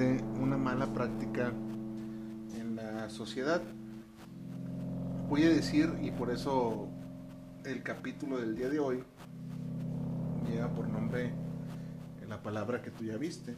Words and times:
Una 0.00 0.56
mala 0.56 0.86
práctica 0.86 1.52
en 2.58 2.76
la 2.76 3.10
sociedad. 3.10 3.60
Voy 5.28 5.44
a 5.44 5.50
decir, 5.50 5.92
y 6.02 6.10
por 6.10 6.30
eso 6.30 6.88
el 7.66 7.82
capítulo 7.82 8.38
del 8.38 8.56
día 8.56 8.70
de 8.70 8.78
hoy 8.78 9.04
lleva 10.50 10.68
por 10.68 10.88
nombre 10.88 11.32
la 12.26 12.42
palabra 12.42 12.80
que 12.80 12.90
tú 12.90 13.04
ya 13.04 13.18
viste. 13.18 13.54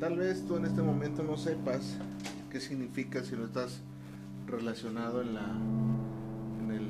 Tal 0.00 0.16
vez 0.16 0.46
tú 0.46 0.56
en 0.56 0.64
este 0.64 0.80
momento 0.80 1.22
no 1.22 1.36
sepas 1.36 1.98
qué 2.50 2.58
significa 2.58 3.22
si 3.22 3.36
no 3.36 3.44
estás 3.44 3.80
relacionado 4.46 5.20
en, 5.20 5.34
la, 5.34 5.54
en 6.60 6.70
el 6.70 6.88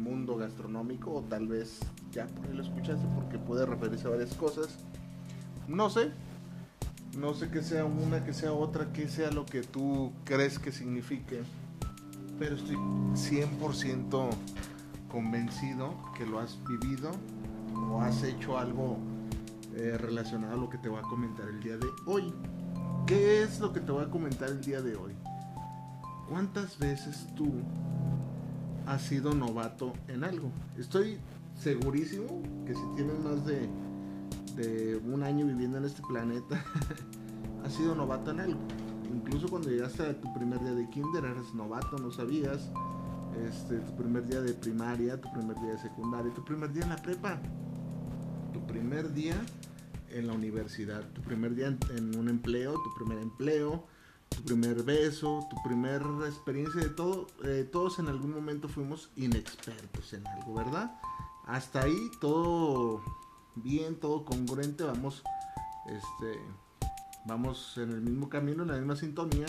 mundo 0.00 0.36
gastronómico 0.36 1.12
o 1.12 1.22
tal 1.22 1.48
vez 1.48 1.80
ya 2.12 2.26
por 2.28 2.46
ahí 2.46 2.54
lo 2.54 2.62
escuchaste 2.62 3.04
porque 3.16 3.36
puede 3.36 3.66
referirse 3.66 4.06
a 4.06 4.10
varias 4.10 4.34
cosas. 4.34 4.68
No 5.66 5.90
sé, 5.90 6.12
no 7.16 7.34
sé 7.34 7.48
que 7.50 7.62
sea 7.62 7.84
una, 7.84 8.24
que 8.24 8.32
sea 8.32 8.52
otra, 8.52 8.92
que 8.92 9.08
sea 9.08 9.30
lo 9.30 9.46
que 9.46 9.62
tú 9.62 10.12
crees 10.24 10.58
que 10.58 10.72
signifique, 10.72 11.42
pero 12.38 12.56
estoy 12.56 12.76
100% 12.76 14.30
convencido 15.10 15.94
que 16.16 16.26
lo 16.26 16.38
has 16.38 16.58
vivido 16.64 17.10
o 17.90 18.00
has 18.02 18.22
hecho 18.22 18.58
algo 18.58 18.98
eh, 19.74 19.96
relacionado 19.98 20.54
a 20.54 20.56
lo 20.56 20.68
que 20.68 20.78
te 20.78 20.88
voy 20.88 20.98
a 20.98 21.02
comentar 21.02 21.48
el 21.48 21.60
día 21.60 21.76
de 21.76 21.86
hoy. 22.06 22.32
¿Qué 23.06 23.42
es 23.42 23.58
lo 23.60 23.72
que 23.72 23.80
te 23.80 23.90
voy 23.90 24.04
a 24.04 24.10
comentar 24.10 24.50
el 24.50 24.60
día 24.60 24.82
de 24.82 24.96
hoy? 24.96 25.14
¿Cuántas 26.28 26.78
veces 26.78 27.26
tú 27.34 27.50
has 28.86 29.02
sido 29.02 29.34
novato 29.34 29.94
en 30.08 30.24
algo? 30.24 30.50
Estoy 30.76 31.18
segurísimo 31.58 32.42
que 32.66 32.74
si 32.74 32.82
tienes 32.96 33.18
más 33.20 33.46
de 33.46 33.68
de 34.56 34.96
un 35.04 35.22
año 35.22 35.46
viviendo 35.46 35.78
en 35.78 35.84
este 35.84 36.02
planeta, 36.02 36.64
has 37.64 37.72
sido 37.74 37.94
novato 37.94 38.30
en 38.30 38.40
algo. 38.40 38.60
Incluso 39.12 39.48
cuando 39.48 39.70
llegaste 39.70 40.02
a 40.02 40.20
tu 40.20 40.32
primer 40.34 40.60
día 40.60 40.72
de 40.72 40.88
kinder 40.90 41.24
eres 41.24 41.54
novato, 41.54 41.96
no 41.98 42.10
sabías. 42.10 42.70
Este, 43.46 43.78
tu 43.78 43.96
primer 43.96 44.26
día 44.26 44.40
de 44.40 44.52
primaria, 44.52 45.20
tu 45.20 45.30
primer 45.32 45.58
día 45.60 45.72
de 45.72 45.78
secundaria, 45.78 46.32
tu 46.34 46.44
primer 46.44 46.72
día 46.72 46.82
en 46.82 46.88
la 46.88 46.96
prepa, 46.96 47.38
tu 48.52 48.66
primer 48.66 49.12
día 49.12 49.40
en 50.10 50.26
la 50.26 50.32
universidad, 50.32 51.04
tu 51.12 51.22
primer 51.22 51.54
día 51.54 51.76
en, 51.94 52.18
un 52.18 52.28
empleo, 52.28 52.74
tu 52.74 52.94
primer 52.94 53.22
empleo, 53.22 53.84
tu 54.28 54.42
primer 54.42 54.82
beso, 54.82 55.46
tu 55.50 55.62
primer 55.62 56.02
experiencia 56.26 56.80
de 56.80 56.88
todo. 56.88 57.28
Eh, 57.44 57.68
todos 57.70 57.98
en 57.98 58.08
algún 58.08 58.32
momento 58.32 58.68
fuimos 58.68 59.10
inexpertos 59.16 60.12
en 60.14 60.26
algo, 60.26 60.54
¿verdad? 60.54 60.98
Hasta 61.46 61.82
ahí 61.82 62.10
todo 62.20 63.02
bien, 63.62 63.96
todo 63.96 64.24
congruente, 64.24 64.84
vamos, 64.84 65.22
este, 65.86 66.38
vamos 67.26 67.78
en 67.78 67.90
el 67.90 68.00
mismo 68.00 68.28
camino, 68.28 68.62
en 68.62 68.68
la 68.68 68.76
misma 68.76 68.96
sintonía. 68.96 69.46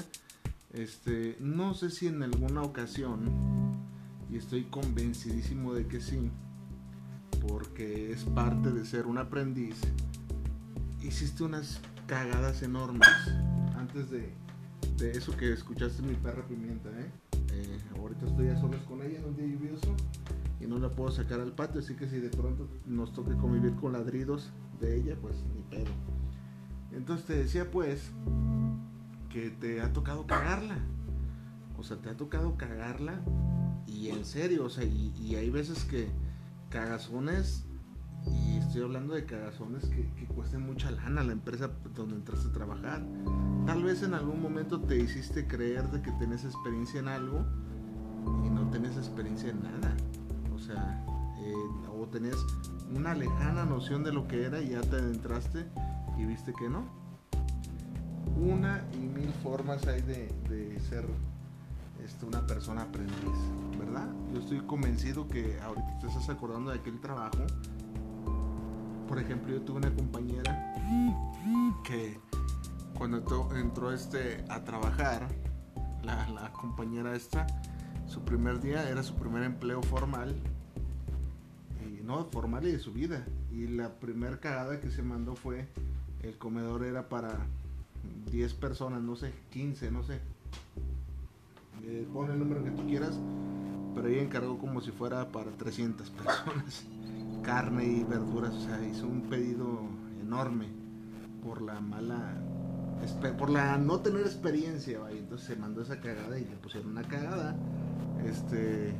Este, 0.72 1.36
no 1.40 1.74
sé 1.74 1.90
si 1.90 2.08
en 2.08 2.22
alguna 2.22 2.62
ocasión, 2.62 3.30
y 4.30 4.38
estoy 4.38 4.66
convencidísimo 4.66 5.74
de 5.74 5.88
que 5.88 6.00
sí, 6.00 6.30
porque 7.48 8.12
es 8.12 8.24
parte 8.24 8.72
de 8.72 8.86
ser 8.86 9.08
un 9.08 9.18
aprendiz, 9.18 9.78
hiciste 11.02 11.44
unas 11.44 11.80
cagadas 12.06 12.62
enormes 12.62 13.08
antes 13.78 14.10
de, 14.10 14.32
de 14.98 15.12
eso 15.12 15.36
que 15.36 15.54
escuchaste 15.54 16.02
mi 16.04 16.14
perra 16.16 16.46
pimienta, 16.48 16.90
¿eh? 17.00 17.12
Eh, 17.52 17.80
ahorita 17.98 18.28
estoy 18.28 18.50
a 18.50 18.60
solas 18.60 18.82
con 18.84 19.02
ella 19.02 19.20
en 19.20 19.26
un 19.26 19.36
día 19.36 19.48
lluvioso 19.48 19.96
y 20.60 20.68
no 20.68 20.78
la 20.78 20.90
puedo 20.90 21.12
sacar 21.12 21.40
al 21.40 21.54
patio, 21.54 21.80
así 21.80 21.96
que 21.96 22.08
si 22.10 22.20
de 22.20 22.30
pronto 22.30 22.68
nos 22.86 23.14
toque 23.14 23.36
convivir 23.36 23.76
con 23.76 23.94
ladridos 23.94 24.52
de 24.80 24.98
ella, 24.98 25.16
pues 25.22 25.36
ni 25.56 25.62
pedo. 25.64 25.92
Entonces 26.92 27.26
te 27.26 27.36
decía 27.36 27.70
pues 27.72 28.12
que 29.30 29.52
te 29.52 29.82
ha 29.82 29.94
tocado 29.94 30.28
cagarla. 30.28 30.78
O 31.78 31.84
sea, 31.84 31.98
te 31.98 32.10
ha 32.10 32.18
tocado 32.18 32.58
cagarla 32.58 33.22
y 33.88 34.10
en 34.10 34.26
serio, 34.26 34.66
o 34.66 34.70
sea, 34.70 34.84
y, 34.84 35.36
hay 35.36 35.50
veces 35.50 35.86
que 35.86 36.10
cagazones, 36.70 37.66
y 38.26 38.58
estoy 38.58 38.84
hablando 38.84 39.14
de 39.14 39.26
cagazones 39.26 39.86
que, 39.86 40.12
que 40.16 40.26
cuesten 40.28 40.62
mucha 40.62 40.92
lana 40.92 41.24
la 41.24 41.32
empresa 41.32 41.72
donde 41.96 42.16
entraste 42.16 42.50
a 42.50 42.52
trabajar. 42.52 43.02
Tal 43.66 43.82
vez 43.84 44.04
en 44.04 44.14
algún 44.14 44.42
momento 44.42 44.82
te 44.82 44.98
hiciste 44.98 45.48
creer 45.48 45.90
de 45.90 46.02
que 46.02 46.12
tenés 46.14 46.44
experiencia 46.44 47.00
en 47.00 47.08
algo 47.08 47.46
y 48.46 48.50
no 48.50 48.70
tenés 48.70 48.98
experiencia 48.98 49.50
en 49.50 49.64
nada 49.64 49.96
sea, 50.70 51.04
eh, 51.40 51.54
o 51.92 52.06
tenés 52.08 52.36
una 52.96 53.14
lejana 53.16 53.66
noción 53.66 54.04
de 54.04 54.14
lo 54.14 54.28
que 54.28 54.46
era 54.46 54.62
y 54.62 54.70
ya 54.70 54.82
te 54.82 54.98
adentraste 54.98 55.66
y 56.18 56.26
viste 56.26 56.54
que 56.54 56.70
no. 56.70 56.84
Una 58.38 58.84
y 58.94 58.98
mil 58.98 59.32
formas 59.44 59.86
hay 59.88 60.02
de, 60.02 60.80
ser 60.90 61.06
este, 62.04 62.26
una 62.26 62.46
persona 62.46 62.84
aprendiz, 62.84 63.38
¿verdad? 63.78 64.08
Yo 64.32 64.40
estoy 64.40 64.60
convencido 64.60 65.28
que 65.28 65.60
ahorita 65.62 66.00
te 66.00 66.08
estás 66.08 66.30
acordando 66.30 66.72
de 66.72 66.80
aquel 66.80 67.00
trabajo. 67.00 67.46
Por 69.08 69.20
ejemplo, 69.20 69.52
yo 69.52 69.62
tuve 69.62 69.78
una 69.78 69.94
compañera 69.94 70.74
que 71.84 72.20
cuando 72.96 73.18
entró 73.56 73.92
este 73.92 74.46
a 74.50 74.64
trabajar, 74.64 75.28
la 76.04 76.52
compañera 76.54 77.16
esta, 77.16 77.48
su 78.10 78.22
primer 78.22 78.60
día 78.60 78.90
era 78.90 79.04
su 79.04 79.16
primer 79.16 79.44
empleo 79.44 79.82
formal. 79.84 80.36
No, 82.10 82.26
formal 82.26 82.68
y 82.68 82.72
de 82.72 82.80
su 82.80 82.92
vida. 82.92 83.24
Y 83.52 83.68
la 83.68 83.90
primer 84.00 84.40
cagada 84.40 84.80
que 84.80 84.90
se 84.90 85.04
mandó 85.04 85.36
fue, 85.36 85.68
el 86.24 86.40
comedor 86.40 86.84
era 86.84 87.08
para 87.08 87.38
10 88.32 88.52
personas, 88.56 89.04
no 89.04 89.16
sé, 89.16 89.32
15, 89.52 89.92
no 89.92 90.02
sé. 90.02 90.20
Eh, 91.84 92.08
pon 92.12 92.32
el 92.32 92.40
número 92.40 92.64
que 92.64 92.72
tú 92.72 92.88
quieras, 92.88 93.14
pero 93.94 94.08
ella 94.08 94.24
encargó 94.24 94.58
como 94.58 94.82
si 94.82 94.90
fuera 94.90 95.32
para 95.32 95.52
300 95.52 96.10
personas. 96.10 96.84
Carne 97.44 97.86
y 97.86 98.04
verduras, 98.04 98.56
o 98.56 98.62
sea, 98.62 98.84
hizo 98.88 99.06
un 99.06 99.30
pedido 99.30 99.82
enorme 100.20 100.66
por 101.44 101.62
la 101.62 101.80
mala 101.80 102.42
por 103.38 103.52
la 103.52 103.78
no 103.78 104.00
tener 104.00 104.22
experiencia, 104.22 105.00
entonces 105.12 105.48
se 105.48 105.56
mandó 105.56 105.84
esa 105.84 106.02
cagada 106.02 106.40
y 106.40 106.44
le 106.44 106.56
pusieron 106.58 106.90
una 106.90 107.04
cagada 107.04 107.56
este, 108.26 108.94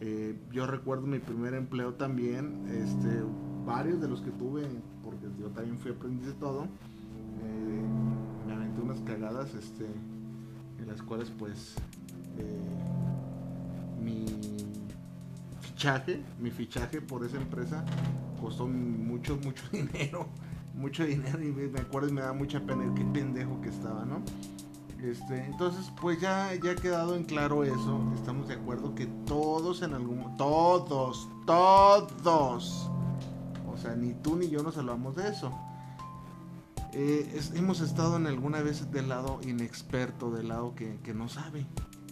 eh, 0.00 0.36
yo 0.52 0.66
recuerdo 0.66 1.06
mi 1.06 1.18
primer 1.18 1.54
empleo 1.54 1.94
también, 1.94 2.66
este, 2.68 3.22
varios 3.64 4.00
de 4.00 4.08
los 4.08 4.20
que 4.20 4.30
tuve, 4.30 4.62
porque 5.02 5.26
yo 5.40 5.48
también 5.48 5.78
fui 5.78 5.92
aprendiz 5.92 6.26
de 6.26 6.34
todo, 6.34 6.64
eh, 6.64 7.86
me 8.46 8.52
aventé 8.52 8.80
unas 8.82 9.00
cagadas, 9.00 9.54
este, 9.54 9.86
en 10.78 10.86
las 10.86 11.00
cuales 11.02 11.30
pues 11.30 11.76
eh, 12.38 12.60
mi 14.02 14.26
fichaje, 15.60 16.22
mi 16.40 16.50
fichaje 16.50 17.00
por 17.00 17.24
esa 17.24 17.38
empresa 17.38 17.84
costó 18.40 18.66
mucho, 18.66 19.36
mucho 19.36 19.64
dinero, 19.72 20.28
mucho 20.74 21.04
dinero 21.04 21.42
y 21.42 21.52
me 21.52 21.80
acuerdo 21.80 22.08
y 22.08 22.12
me 22.12 22.20
da 22.20 22.32
mucha 22.32 22.60
pena 22.60 22.84
el 22.84 22.94
qué 22.94 23.04
pendejo 23.04 23.60
que 23.62 23.70
estaba, 23.70 24.04
¿no? 24.04 24.22
Este, 25.02 25.44
entonces, 25.44 25.92
pues 26.00 26.20
ya, 26.20 26.54
ya 26.54 26.72
ha 26.72 26.76
quedado 26.76 27.16
en 27.16 27.24
claro 27.24 27.64
eso. 27.64 28.00
Estamos 28.14 28.48
de 28.48 28.54
acuerdo 28.54 28.94
que 28.94 29.06
todos 29.26 29.82
en 29.82 29.94
algún 29.94 30.36
todos, 30.36 31.28
todos, 31.46 32.90
o 33.72 33.76
sea, 33.76 33.94
ni 33.94 34.14
tú 34.14 34.36
ni 34.36 34.48
yo 34.48 34.62
nos 34.62 34.76
hablamos 34.78 35.16
de 35.16 35.28
eso. 35.28 35.52
Eh, 36.92 37.40
hemos 37.54 37.80
estado 37.80 38.16
en 38.16 38.26
alguna 38.26 38.62
vez 38.62 38.90
del 38.90 39.10
lado 39.10 39.38
inexperto, 39.42 40.30
del 40.30 40.48
lado 40.48 40.74
que, 40.74 41.12
no 41.14 41.28
sabe. 41.28 41.66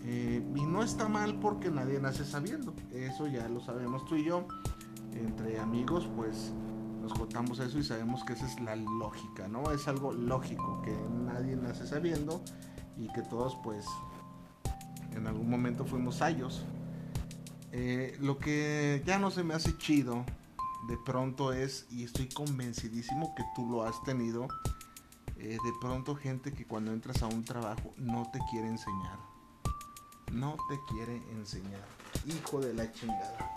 Eh, 0.05 0.47
y 0.55 0.67
no 0.67 0.83
está 0.83 1.09
mal 1.09 1.39
porque 1.41 1.71
nadie 1.71 1.99
nace 2.01 2.25
sabiendo. 2.25 2.75
Eso 2.93 3.27
ya 3.27 3.49
lo 3.49 3.61
sabemos 3.61 4.05
tú 4.05 4.17
y 4.17 4.27
yo. 4.27 4.47
Entre 5.15 5.59
amigos, 5.59 6.07
pues 6.17 6.53
nos 7.05 7.13
contamos 7.13 7.59
eso 7.59 7.79
y 7.79 7.85
sabemos 7.85 8.25
que 8.25 8.33
esa 8.33 8.47
es 8.47 8.59
la 8.61 8.77
lógica, 8.77 9.47
¿no? 9.47 9.71
Es 9.71 9.89
algo 9.89 10.13
lógico, 10.13 10.81
que 10.83 10.97
nadie 11.11 11.55
nace 11.55 11.87
sabiendo 11.87 12.43
y 12.97 13.09
que 13.13 13.21
todos, 13.21 13.57
pues, 13.63 13.85
en 15.13 15.27
algún 15.27 15.51
momento 15.51 15.85
fuimos 15.85 16.17
sayos. 16.17 16.65
Eh, 17.73 18.17
lo 18.21 18.39
que 18.39 19.03
ya 19.05 19.19
no 19.19 19.31
se 19.31 19.45
me 19.45 19.53
hace 19.53 19.77
chido 19.77 20.25
de 20.89 20.97
pronto 21.05 21.53
es, 21.53 21.87
y 21.91 22.05
estoy 22.05 22.29
convencidísimo 22.29 23.35
que 23.35 23.45
tú 23.55 23.69
lo 23.69 23.83
has 23.83 24.03
tenido, 24.05 24.49
eh, 25.37 25.59
de 25.63 25.73
pronto 25.83 26.17
gente 26.17 26.55
que 26.55 26.67
cuando 26.67 26.93
entras 26.93 27.23
a 27.23 27.27
un 27.27 27.45
trabajo 27.45 27.93
no 27.99 28.31
te 28.33 28.39
quiere 28.51 28.69
enseñar. 28.69 29.19
No 30.33 30.57
te 30.71 30.79
quiere 30.89 31.23
enseñar. 31.33 31.85
Hijo 32.25 32.61
de 32.61 32.73
la 32.73 32.91
chingada. 32.93 33.54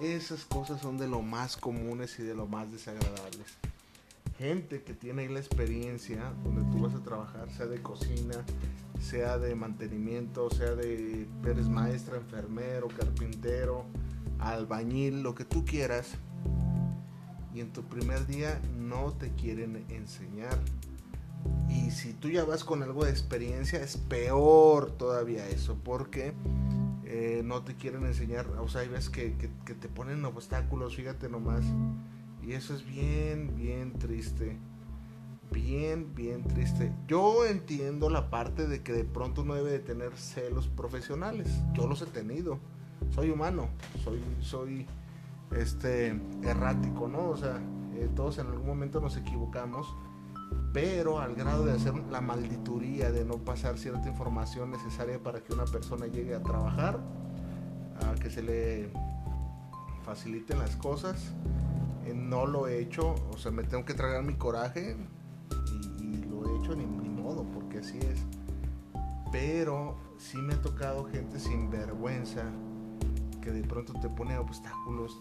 Esas 0.00 0.46
cosas 0.46 0.80
son 0.80 0.96
de 0.96 1.06
lo 1.06 1.20
más 1.20 1.58
comunes 1.58 2.18
y 2.18 2.22
de 2.22 2.34
lo 2.34 2.46
más 2.46 2.72
desagradables. 2.72 3.58
Gente 4.38 4.82
que 4.82 4.94
tiene 4.94 5.28
la 5.28 5.40
experiencia 5.40 6.32
donde 6.42 6.62
tú 6.72 6.82
vas 6.82 6.94
a 6.94 7.02
trabajar, 7.02 7.50
sea 7.50 7.66
de 7.66 7.82
cocina, 7.82 8.42
sea 8.98 9.36
de 9.36 9.54
mantenimiento, 9.54 10.48
sea 10.50 10.74
de 10.74 11.26
eres 11.44 11.68
maestra, 11.68 12.16
enfermero, 12.16 12.88
carpintero, 12.88 13.84
albañil, 14.38 15.22
lo 15.22 15.34
que 15.34 15.44
tú 15.44 15.66
quieras. 15.66 16.12
Y 17.54 17.60
en 17.60 17.70
tu 17.70 17.82
primer 17.82 18.26
día 18.26 18.58
no 18.78 19.12
te 19.12 19.30
quieren 19.34 19.84
enseñar. 19.90 20.58
Y 21.68 21.90
si 21.90 22.14
tú 22.14 22.30
ya 22.30 22.44
vas 22.44 22.64
con 22.64 22.82
algo 22.82 23.04
de 23.04 23.10
experiencia, 23.10 23.82
es 23.82 23.98
peor 23.98 24.92
todavía 24.92 25.46
eso, 25.46 25.76
porque 25.84 26.32
eh, 27.12 27.42
no 27.44 27.64
te 27.64 27.74
quieren 27.74 28.06
enseñar, 28.06 28.46
o 28.60 28.68
sea, 28.68 28.82
hay 28.82 28.88
veces 28.88 29.10
que, 29.10 29.34
que, 29.34 29.74
te 29.74 29.88
ponen 29.88 30.24
obstáculos, 30.24 30.94
fíjate 30.94 31.28
nomás. 31.28 31.64
Y 32.40 32.52
eso 32.52 32.72
es 32.72 32.86
bien, 32.86 33.56
bien 33.56 33.98
triste. 33.98 34.56
Bien, 35.50 36.14
bien 36.14 36.44
triste. 36.44 36.92
Yo 37.08 37.44
entiendo 37.44 38.10
la 38.10 38.30
parte 38.30 38.68
de 38.68 38.84
que 38.84 38.92
de 38.92 39.02
pronto 39.02 39.42
uno 39.42 39.54
debe 39.54 39.72
de 39.72 39.80
tener 39.80 40.16
celos 40.16 40.68
profesionales. 40.68 41.48
Yo 41.72 41.88
los 41.88 42.00
he 42.00 42.06
tenido. 42.06 42.60
Soy 43.10 43.30
humano, 43.30 43.70
soy, 44.04 44.22
soy 44.38 44.86
este, 45.50 46.16
errático, 46.44 47.08
¿no? 47.08 47.30
O 47.30 47.36
sea, 47.36 47.60
eh, 47.96 48.08
todos 48.14 48.38
en 48.38 48.46
algún 48.46 48.68
momento 48.68 49.00
nos 49.00 49.16
equivocamos 49.16 49.92
pero 50.72 51.18
al 51.18 51.34
grado 51.34 51.64
de 51.64 51.72
hacer 51.72 51.94
la 52.10 52.20
maldituría 52.20 53.10
de 53.10 53.24
no 53.24 53.38
pasar 53.38 53.78
cierta 53.78 54.08
información 54.08 54.70
necesaria 54.70 55.20
para 55.20 55.42
que 55.42 55.52
una 55.52 55.64
persona 55.64 56.06
llegue 56.06 56.34
a 56.34 56.42
trabajar, 56.42 57.00
a 58.06 58.14
que 58.14 58.30
se 58.30 58.42
le 58.42 58.92
faciliten 60.04 60.58
las 60.58 60.76
cosas. 60.76 61.32
Eh, 62.06 62.14
no 62.14 62.46
lo 62.46 62.68
he 62.68 62.78
hecho, 62.78 63.14
o 63.32 63.38
sea, 63.38 63.50
me 63.50 63.64
tengo 63.64 63.84
que 63.84 63.94
tragar 63.94 64.22
mi 64.22 64.34
coraje 64.34 64.96
y, 65.98 66.22
lo 66.24 66.46
he 66.46 66.58
hecho 66.58 66.76
ni, 66.76 66.86
modo, 66.86 67.44
porque 67.52 67.78
así 67.78 67.98
es. 67.98 68.20
Pero 69.32 69.96
sí 70.18 70.38
me 70.38 70.54
ha 70.54 70.62
tocado 70.62 71.04
gente 71.04 71.38
sin 71.38 71.70
vergüenza 71.70 72.44
que 73.40 73.50
de 73.50 73.62
pronto 73.62 73.92
te 74.00 74.08
pone 74.08 74.36
obstáculos, 74.38 75.20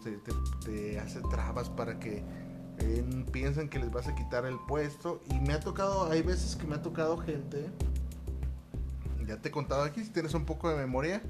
te 0.66 1.00
hace 1.00 1.22
trabas 1.22 1.70
para 1.70 2.00
que 2.00 2.24
piensan 3.32 3.70
que 3.70 3.80
les 3.80 3.92
vas 3.92 4.08
a 4.08 4.16
quitar 4.16 4.46
el 4.46 4.58
puesto. 4.68 5.22
Y 5.30 5.40
me 5.40 5.54
ha 5.54 5.60
tocado, 5.60 6.10
hay 6.10 6.22
veces 6.22 6.56
que 6.56 6.68
me 6.68 6.76
ha 6.76 6.82
tocado 6.82 7.18
gente, 7.18 7.70
ya 9.28 9.38
te 9.38 9.50
he 9.50 9.52
contado 9.52 9.84
aquí, 9.84 10.04
si 10.04 10.10
tienes 10.10 10.34
un 10.34 10.46
poco 10.46 10.70
de 10.70 10.78
memoria, 10.78 11.22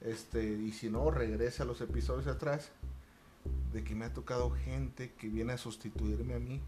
este, 0.00 0.44
y 0.44 0.72
si 0.72 0.88
no, 0.88 1.10
regresa 1.10 1.62
a 1.62 1.66
los 1.66 1.80
episodios 1.80 2.26
atrás, 2.26 2.70
de 3.72 3.84
que 3.84 3.94
me 3.94 4.06
ha 4.06 4.12
tocado 4.12 4.50
gente 4.50 5.12
que 5.18 5.28
viene 5.28 5.52
a 5.52 5.58
sustituirme 5.58 6.34
a 6.34 6.38
mí, 6.38 6.60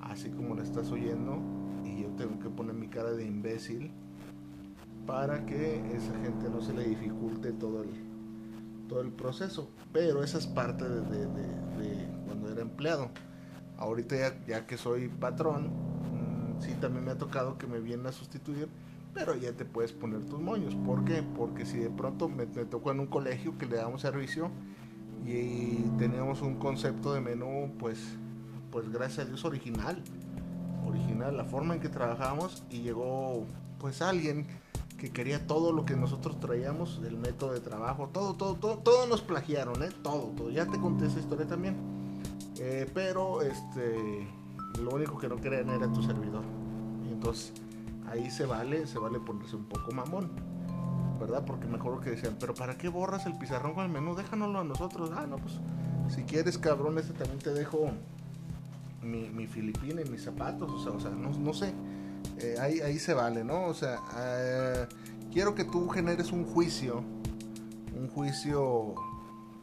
así 0.00 0.30
como 0.30 0.54
lo 0.54 0.62
estás 0.62 0.90
oyendo, 0.90 1.38
y 1.84 2.02
yo 2.02 2.08
tengo 2.16 2.38
que 2.38 2.48
poner 2.48 2.74
mi 2.74 2.88
cara 2.88 3.12
de 3.12 3.26
imbécil 3.26 3.90
para 5.06 5.44
que 5.44 5.76
esa 5.94 6.18
gente 6.20 6.48
no 6.48 6.60
se 6.62 6.72
le 6.72 6.84
dificulte 6.84 7.52
todo 7.52 7.82
el, 7.82 7.90
todo 8.88 9.02
el 9.02 9.10
proceso. 9.10 9.68
Pero 9.92 10.22
esa 10.22 10.38
es 10.38 10.46
parte 10.46 10.88
de 10.88 11.26
empleado. 12.58 13.10
Ahorita 13.78 14.16
ya, 14.46 14.66
que 14.66 14.76
soy 14.78 15.08
patrón, 15.08 15.66
mm, 15.66 16.62
sí 16.62 16.72
también 16.80 17.04
me 17.04 17.10
ha 17.12 17.18
tocado 17.18 17.58
que 17.58 17.66
me 17.66 17.80
vienen 17.80 18.06
a 18.06 18.12
sustituir, 18.12 18.68
pero 19.12 19.34
ya 19.34 19.52
te 19.52 19.64
puedes 19.64 19.92
poner 19.92 20.24
tus 20.24 20.40
moños. 20.40 20.74
¿Por 20.74 21.04
qué? 21.04 21.22
Porque 21.22 21.66
si 21.66 21.78
de 21.78 21.90
pronto 21.90 22.28
me, 22.28 22.46
tocó 22.46 22.92
en 22.92 23.00
un 23.00 23.06
colegio 23.06 23.56
que 23.58 23.66
le 23.66 23.76
damos 23.76 24.00
servicio 24.00 24.50
y, 25.26 25.84
teníamos 25.98 26.42
un 26.42 26.56
concepto 26.56 27.12
de 27.12 27.20
menú, 27.20 27.72
pues, 27.78 27.98
pues 28.70 28.90
gracias 28.90 29.26
a 29.26 29.28
Dios 29.28 29.44
original, 29.44 30.02
original, 30.86 31.36
la 31.36 31.44
forma 31.44 31.74
en 31.74 31.80
que 31.80 31.88
trabajamos 31.88 32.64
y 32.70 32.80
llegó 32.80 33.46
pues 33.78 34.02
alguien 34.02 34.46
que 34.96 35.10
quería 35.10 35.46
todo 35.46 35.72
lo 35.72 35.84
que 35.84 35.96
nosotros 35.96 36.40
traíamos, 36.40 37.00
el 37.06 37.16
método 37.16 37.52
de 37.52 37.60
trabajo, 37.60 38.08
todo, 38.12 38.34
todo, 38.34 38.54
todo, 38.54 38.78
todo 38.78 39.06
nos 39.06 39.20
plagiaron, 39.20 39.82
¿eh? 39.82 39.90
Todo, 40.02 40.32
todo. 40.36 40.50
Ya 40.50 40.66
te 40.66 40.78
conté 40.78 41.06
esa 41.06 41.18
historia 41.18 41.46
también. 41.46 41.95
Eh, 42.58 42.90
pero 42.94 43.42
este, 43.42 44.26
lo 44.80 44.90
único 44.90 45.18
que 45.18 45.28
no 45.28 45.36
querían 45.36 45.68
era 45.70 45.92
tu 45.92 46.02
servidor. 46.02 46.44
Y 47.04 47.12
entonces 47.12 47.52
ahí 48.08 48.30
se 48.30 48.46
vale, 48.46 48.86
se 48.86 48.98
vale 48.98 49.20
ponerse 49.20 49.56
un 49.56 49.64
poco 49.64 49.92
mamón. 49.92 50.30
¿Verdad? 51.20 51.44
Porque 51.46 51.66
me 51.66 51.76
acuerdo 51.76 52.00
que 52.00 52.10
decían, 52.10 52.36
pero 52.38 52.54
¿para 52.54 52.76
qué 52.76 52.88
borras 52.88 53.24
el 53.24 53.38
pizarrón 53.38 53.72
con 53.72 53.84
el 53.84 53.90
menú? 53.90 54.14
Déjanoslo 54.14 54.60
a 54.60 54.64
nosotros. 54.64 55.10
Ah, 55.14 55.26
no, 55.26 55.38
pues 55.38 55.54
si 56.14 56.22
quieres, 56.24 56.58
cabrón, 56.58 56.98
este 56.98 57.14
también 57.14 57.38
te 57.38 57.54
dejo 57.54 57.90
mi, 59.02 59.30
mi 59.30 59.46
filipina 59.46 60.02
y 60.02 60.10
mis 60.10 60.24
zapatos. 60.24 60.70
O 60.70 60.78
sea, 60.78 60.92
o 60.92 61.00
sea 61.00 61.10
no, 61.10 61.54
sé. 61.54 61.72
Eh, 62.38 62.56
ahí, 62.60 62.80
ahí 62.80 62.98
se 62.98 63.14
vale, 63.14 63.44
¿no? 63.44 63.64
O 63.64 63.74
sea, 63.74 63.98
eh, 64.18 64.86
quiero 65.32 65.54
que 65.54 65.64
tú 65.64 65.88
generes 65.88 66.32
un 66.32 66.44
juicio, 66.44 67.02
un 67.98 68.08
juicio, 68.08 68.94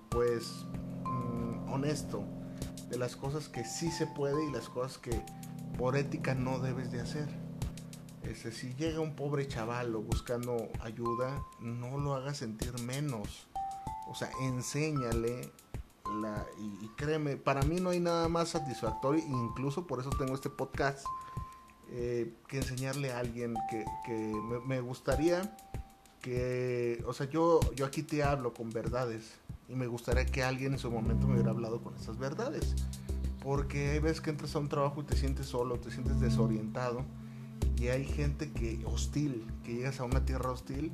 pues, 0.09 0.65
mm, 1.05 1.71
honesto 1.71 2.23
de 2.93 2.99
las 2.99 3.15
cosas 3.15 3.49
que 3.49 3.65
sí 3.65 3.89
se 3.89 4.05
puede 4.05 4.45
y 4.45 4.51
las 4.51 4.69
cosas 4.69 4.99
que 4.99 5.19
por 5.79 5.97
ética 5.97 6.35
no 6.35 6.59
debes 6.59 6.91
de 6.91 7.01
hacer. 7.01 7.27
Este, 8.21 8.51
si 8.51 8.75
llega 8.75 8.99
un 8.99 9.15
pobre 9.15 9.47
chaval 9.47 9.95
buscando 9.95 10.69
ayuda, 10.79 11.43
no 11.59 11.97
lo 11.97 12.13
hagas 12.13 12.37
sentir 12.37 12.71
menos. 12.83 13.47
O 14.07 14.13
sea, 14.13 14.29
enséñale 14.41 15.51
la, 16.21 16.45
y, 16.59 16.87
créeme, 16.89 17.35
para 17.35 17.63
mí 17.63 17.79
no 17.79 17.89
hay 17.89 17.99
nada 17.99 18.29
más 18.29 18.49
satisfactorio, 18.49 19.23
incluso 19.27 19.87
por 19.87 19.99
eso 19.99 20.11
tengo 20.11 20.35
este 20.35 20.51
podcast, 20.51 21.03
eh, 21.89 22.31
que 22.47 22.57
enseñarle 22.57 23.11
a 23.11 23.19
alguien 23.19 23.55
que, 23.71 24.13
me, 24.15 24.59
me, 24.59 24.81
gustaría 24.81 25.57
que, 26.21 27.03
o 27.07 27.13
sea, 27.13 27.27
yo, 27.27 27.59
yo 27.73 27.87
aquí 27.87 28.03
te 28.03 28.23
hablo 28.23 28.53
con 28.53 28.69
verdades 28.69 29.39
y 29.73 29.75
me 29.75 29.87
gustaría 29.87 30.25
que 30.25 30.43
alguien 30.43 30.73
en 30.73 30.79
su 30.79 30.91
momento 30.91 31.27
me 31.27 31.33
hubiera 31.33 31.49
hablado 31.49 31.81
con 31.81 31.95
esas 31.95 32.17
verdades. 32.17 32.75
Porque 33.41 33.91
hay 33.91 33.99
veces 33.99 34.21
que 34.21 34.29
entras 34.29 34.55
a 34.55 34.59
un 34.59 34.69
trabajo 34.69 35.01
y 35.01 35.03
te 35.03 35.17
sientes 35.17 35.47
solo, 35.47 35.79
te 35.79 35.91
sientes 35.91 36.19
desorientado. 36.19 37.03
Y 37.77 37.87
hay 37.87 38.05
gente 38.05 38.51
que 38.51 38.81
hostil, 38.85 39.45
que 39.63 39.73
llegas 39.73 39.99
a 39.99 40.05
una 40.05 40.23
tierra 40.23 40.51
hostil 40.51 40.91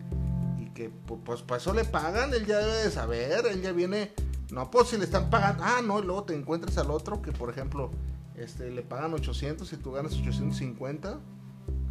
y 0.59 0.69
que 0.71 0.89
pues 0.89 1.41
para 1.41 1.61
eso 1.61 1.73
le 1.73 1.85
pagan, 1.85 2.33
él 2.33 2.45
ya 2.45 2.57
debe 2.57 2.85
de 2.85 2.89
saber, 2.89 3.45
él 3.45 3.61
ya 3.61 3.71
viene, 3.73 4.13
no, 4.51 4.71
pues 4.71 4.87
si 4.87 4.97
le 4.97 5.03
están 5.03 5.29
pagando, 5.29 5.63
ah, 5.63 5.81
no, 5.85 5.99
y 5.99 6.03
luego 6.03 6.23
te 6.23 6.33
encuentras 6.33 6.77
al 6.77 6.89
otro 6.89 7.21
que 7.21 7.31
por 7.31 7.49
ejemplo, 7.49 7.91
este, 8.35 8.71
le 8.71 8.81
pagan 8.81 9.13
800 9.13 9.71
y 9.71 9.77
tú 9.77 9.91
ganas 9.91 10.13
850 10.13 11.19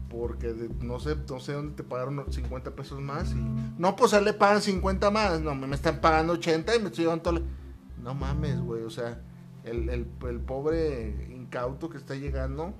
porque 0.08 0.54
no 0.80 0.98
sé, 0.98 1.16
no 1.28 1.40
sé 1.40 1.52
dónde 1.52 1.74
te 1.74 1.84
pagaron 1.84 2.24
50 2.30 2.70
pesos 2.72 3.00
más 3.00 3.32
y 3.32 3.44
no, 3.78 3.94
pues 3.96 4.14
a 4.14 4.18
él 4.18 4.24
le 4.24 4.32
pagan 4.32 4.62
50 4.62 5.10
más, 5.10 5.40
no, 5.40 5.54
me 5.54 5.74
están 5.74 6.00
pagando 6.00 6.34
80 6.34 6.76
y 6.76 6.78
me 6.80 6.86
estoy 6.86 7.04
llevando 7.04 7.22
todo 7.22 7.42
No 8.02 8.14
mames, 8.14 8.60
güey, 8.60 8.82
o 8.84 8.90
sea, 8.90 9.20
el, 9.64 9.88
el, 9.90 10.06
el, 10.28 10.40
pobre 10.40 11.28
incauto 11.30 11.90
que 11.90 11.98
está 11.98 12.14
llegando 12.14 12.74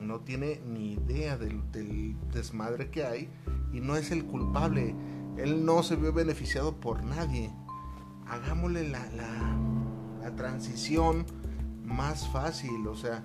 no 0.00 0.20
tiene 0.20 0.60
ni 0.66 0.94
idea 0.94 1.36
del, 1.36 1.70
del, 1.72 2.16
desmadre 2.32 2.90
que 2.90 3.04
hay 3.04 3.28
y 3.72 3.80
no 3.80 3.96
es 3.96 4.10
el 4.10 4.24
culpable, 4.24 4.94
él 5.36 5.64
no 5.64 5.82
se 5.82 5.96
vio 5.96 6.12
beneficiado 6.12 6.76
por 6.76 7.02
nadie. 7.04 7.50
Hagámosle 8.26 8.88
la, 8.88 9.06
la 10.20 10.36
transición 10.36 11.24
más 11.84 12.28
fácil, 12.28 12.86
o 12.86 12.94
sea, 12.94 13.24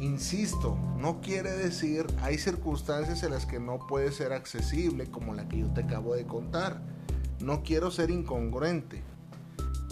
Insisto, 0.00 0.78
no 0.96 1.20
quiere 1.20 1.50
decir, 1.50 2.06
hay 2.22 2.38
circunstancias 2.38 3.22
en 3.22 3.32
las 3.32 3.44
que 3.44 3.60
no 3.60 3.86
puede 3.86 4.12
ser 4.12 4.32
accesible, 4.32 5.10
como 5.10 5.34
la 5.34 5.46
que 5.46 5.58
yo 5.58 5.70
te 5.74 5.82
acabo 5.82 6.14
de 6.14 6.26
contar. 6.26 6.80
No 7.40 7.62
quiero 7.62 7.90
ser 7.90 8.10
incongruente. 8.10 9.02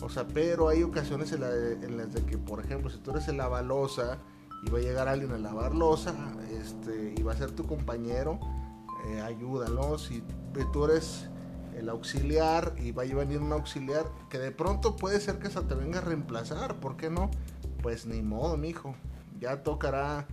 O 0.00 0.08
sea, 0.08 0.26
pero 0.26 0.68
hay 0.68 0.82
ocasiones 0.82 1.32
en, 1.32 1.40
las 1.42 2.14
de 2.14 2.22
que, 2.24 2.38
por 2.38 2.64
ejemplo, 2.64 2.88
si 2.88 2.98
tú 2.98 3.10
eres 3.10 3.28
el 3.28 3.36
lavalosa 3.36 4.16
y 4.64 4.70
va 4.70 4.78
a 4.78 4.80
llegar 4.80 5.08
alguien 5.08 5.30
a 5.32 5.38
lavar 5.38 5.74
losa 5.74 6.14
este, 6.58 7.12
y 7.14 7.22
va 7.22 7.32
a 7.32 7.36
ser 7.36 7.50
tu 7.50 7.66
compañero, 7.66 8.40
eh, 9.08 9.20
ayúdalo. 9.20 9.98
Si 9.98 10.22
tú 10.72 10.86
eres 10.86 11.28
el 11.76 11.90
auxiliar 11.90 12.74
y 12.78 12.92
va 12.92 13.02
a 13.02 13.06
venir 13.06 13.40
un 13.40 13.52
auxiliar 13.52 14.06
que 14.30 14.38
de 14.38 14.52
pronto 14.52 14.96
puede 14.96 15.20
ser 15.20 15.38
que 15.38 15.50
se 15.50 15.60
te 15.60 15.74
venga 15.74 15.98
a 15.98 16.02
reemplazar, 16.02 16.80
¿por 16.80 16.96
qué 16.96 17.10
no? 17.10 17.30
Pues 17.82 18.06
ni 18.06 18.22
modo, 18.22 18.56
mijo. 18.56 18.94
Ya 19.38 19.62
tocará 19.62 20.26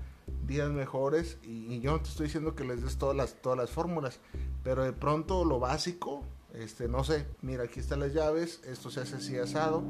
días 0.47 0.69
mejores 0.69 1.37
y, 1.43 1.79
yo 1.79 1.91
no 1.91 2.01
te 2.01 2.09
estoy 2.09 2.27
diciendo 2.27 2.55
que 2.55 2.63
les 2.63 2.81
des 2.81 2.97
todas 2.97 3.15
las 3.15 3.41
todas 3.41 3.57
las 3.57 3.69
fórmulas, 3.69 4.19
pero 4.63 4.83
de 4.83 4.93
pronto 4.93 5.45
lo 5.45 5.59
básico, 5.59 6.23
este 6.53 6.87
no 6.87 7.03
sé, 7.03 7.27
mira, 7.41 7.63
aquí 7.63 7.79
están 7.79 7.99
las 7.99 8.13
llaves, 8.13 8.61
esto 8.65 8.89
se 8.89 9.01
hace 9.01 9.15
así 9.17 9.37
asado. 9.37 9.83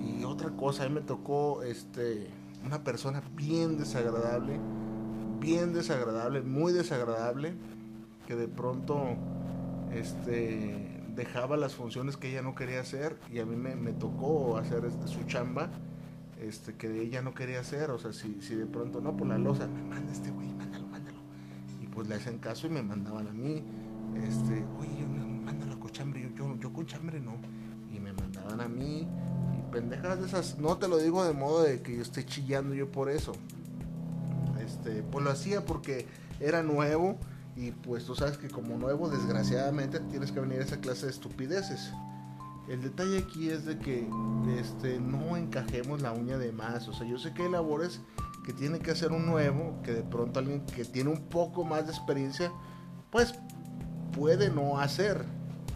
Y 0.00 0.24
otra 0.24 0.50
cosa, 0.50 0.84
a 0.84 0.88
mí 0.88 0.94
me 0.96 1.00
tocó 1.00 1.62
este 1.62 2.28
una 2.64 2.84
persona 2.84 3.22
bien 3.34 3.78
desagradable, 3.78 4.58
bien 5.40 5.72
desagradable, 5.72 6.42
muy 6.42 6.72
desagradable 6.72 7.54
que 8.26 8.36
de 8.36 8.48
pronto 8.48 9.16
este, 9.92 11.02
dejaba 11.14 11.56
las 11.56 11.74
funciones 11.74 12.16
que 12.16 12.30
ella 12.30 12.42
no 12.42 12.54
quería 12.54 12.80
hacer 12.80 13.18
y 13.30 13.40
a 13.40 13.46
mí 13.46 13.56
me, 13.56 13.92
tocó 13.92 14.56
hacer 14.56 14.84
este, 14.84 15.06
su 15.08 15.24
chamba 15.24 15.70
este, 16.42 16.74
que 16.74 17.02
ella 17.02 17.22
no 17.22 17.34
quería 17.34 17.60
hacer. 17.60 17.90
O 17.90 17.98
sea, 17.98 18.12
si, 18.12 18.40
si 18.40 18.54
de 18.54 18.66
pronto, 18.66 19.00
no, 19.00 19.16
por 19.16 19.26
la 19.26 19.38
losa, 19.38 19.66
me 19.66 19.82
manda 19.82 20.12
este 20.12 20.30
güey, 20.30 20.48
mándalo, 20.54 20.86
mándalo. 20.86 21.18
Y 21.82 21.86
pues 21.86 22.08
le 22.08 22.16
hacen 22.16 22.38
caso 22.38 22.66
y 22.66 22.70
me 22.70 22.82
mandaban 22.82 23.28
a 23.28 23.32
mí, 23.32 23.62
este, 24.16 24.64
oye, 24.78 25.06
mándalo 25.44 25.78
con 25.78 25.90
chambre, 25.90 26.28
yo, 26.36 26.58
yo, 26.58 26.72
con 26.72 26.86
chambre 26.86 27.20
no. 27.20 27.36
Y 27.92 28.00
me 28.00 28.12
mandaban 28.12 28.60
a 28.60 28.68
mí 28.68 29.06
y 29.58 29.72
pendejas 29.72 30.18
de 30.18 30.26
esas, 30.26 30.58
no 30.58 30.76
te 30.78 30.88
lo 30.88 30.98
digo 30.98 31.24
de 31.24 31.32
modo 31.32 31.62
de 31.62 31.82
que 31.82 31.96
yo 31.96 32.02
esté 32.02 32.24
chillando 32.24 32.74
yo 32.74 32.90
por 32.90 33.10
eso. 33.10 33.32
Este, 34.64 35.02
pues 35.02 35.24
lo 35.24 35.30
hacía 35.30 35.64
porque 35.64 36.06
era 36.40 36.62
nuevo 36.62 37.18
y 37.56 37.72
pues 37.72 38.04
tú 38.04 38.14
sabes 38.14 38.38
que 38.38 38.48
como 38.48 38.78
nuevo, 38.78 39.10
desgraciadamente, 39.10 40.00
tienes 40.00 40.32
que 40.32 40.40
venir 40.40 40.60
a 40.60 40.64
esa 40.64 40.80
clase 40.80 41.06
de 41.06 41.12
estupideces. 41.12 41.92
El 42.68 42.82
detalle 42.82 43.18
aquí 43.18 43.48
es 43.48 43.64
de 43.64 43.78
que 43.78 44.08
este, 44.58 45.00
no 45.00 45.36
encajemos 45.36 46.00
la 46.00 46.12
uña 46.12 46.38
de 46.38 46.52
más. 46.52 46.88
O 46.88 46.92
sea, 46.92 47.06
yo 47.06 47.18
sé 47.18 47.34
que 47.34 47.42
hay 47.42 47.50
labores 47.50 48.00
que 48.44 48.52
tiene 48.52 48.78
que 48.78 48.90
hacer 48.90 49.12
un 49.12 49.26
nuevo, 49.26 49.80
que 49.82 49.92
de 49.92 50.02
pronto 50.02 50.38
alguien 50.38 50.64
que 50.66 50.84
tiene 50.84 51.10
un 51.10 51.28
poco 51.28 51.64
más 51.64 51.86
de 51.86 51.92
experiencia, 51.92 52.52
pues 53.10 53.34
puede 54.12 54.50
no 54.50 54.78
hacer. 54.78 55.24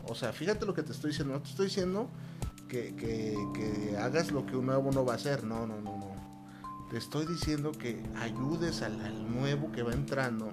O 0.09 0.15
sea, 0.15 0.33
fíjate 0.33 0.65
lo 0.67 0.75
que 0.75 0.83
te 0.83 0.93
estoy 0.93 1.11
diciendo. 1.11 1.35
No 1.35 1.43
te 1.43 1.51
estoy 1.51 1.67
diciendo 1.67 2.09
que, 2.69 2.95
que 2.95 3.97
hagas 3.99 4.31
lo 4.31 4.47
que 4.47 4.57
un 4.57 4.67
nuevo 4.67 4.91
no 4.93 5.05
va 5.05 5.15
a 5.15 5.17
hacer. 5.17 5.45
No, 5.45 5.67
no, 5.67 5.81
no, 5.81 5.97
no. 5.97 6.17
Te 6.91 6.99
estoy 6.99 7.27
diciendo 7.27 7.73
que 7.73 8.01
ayudes 8.21 8.83
al, 8.83 9.01
al 9.01 9.29
nuevo 9.29 9.73
que 9.73 9.83
va 9.83 9.93
entrando 9.93 10.53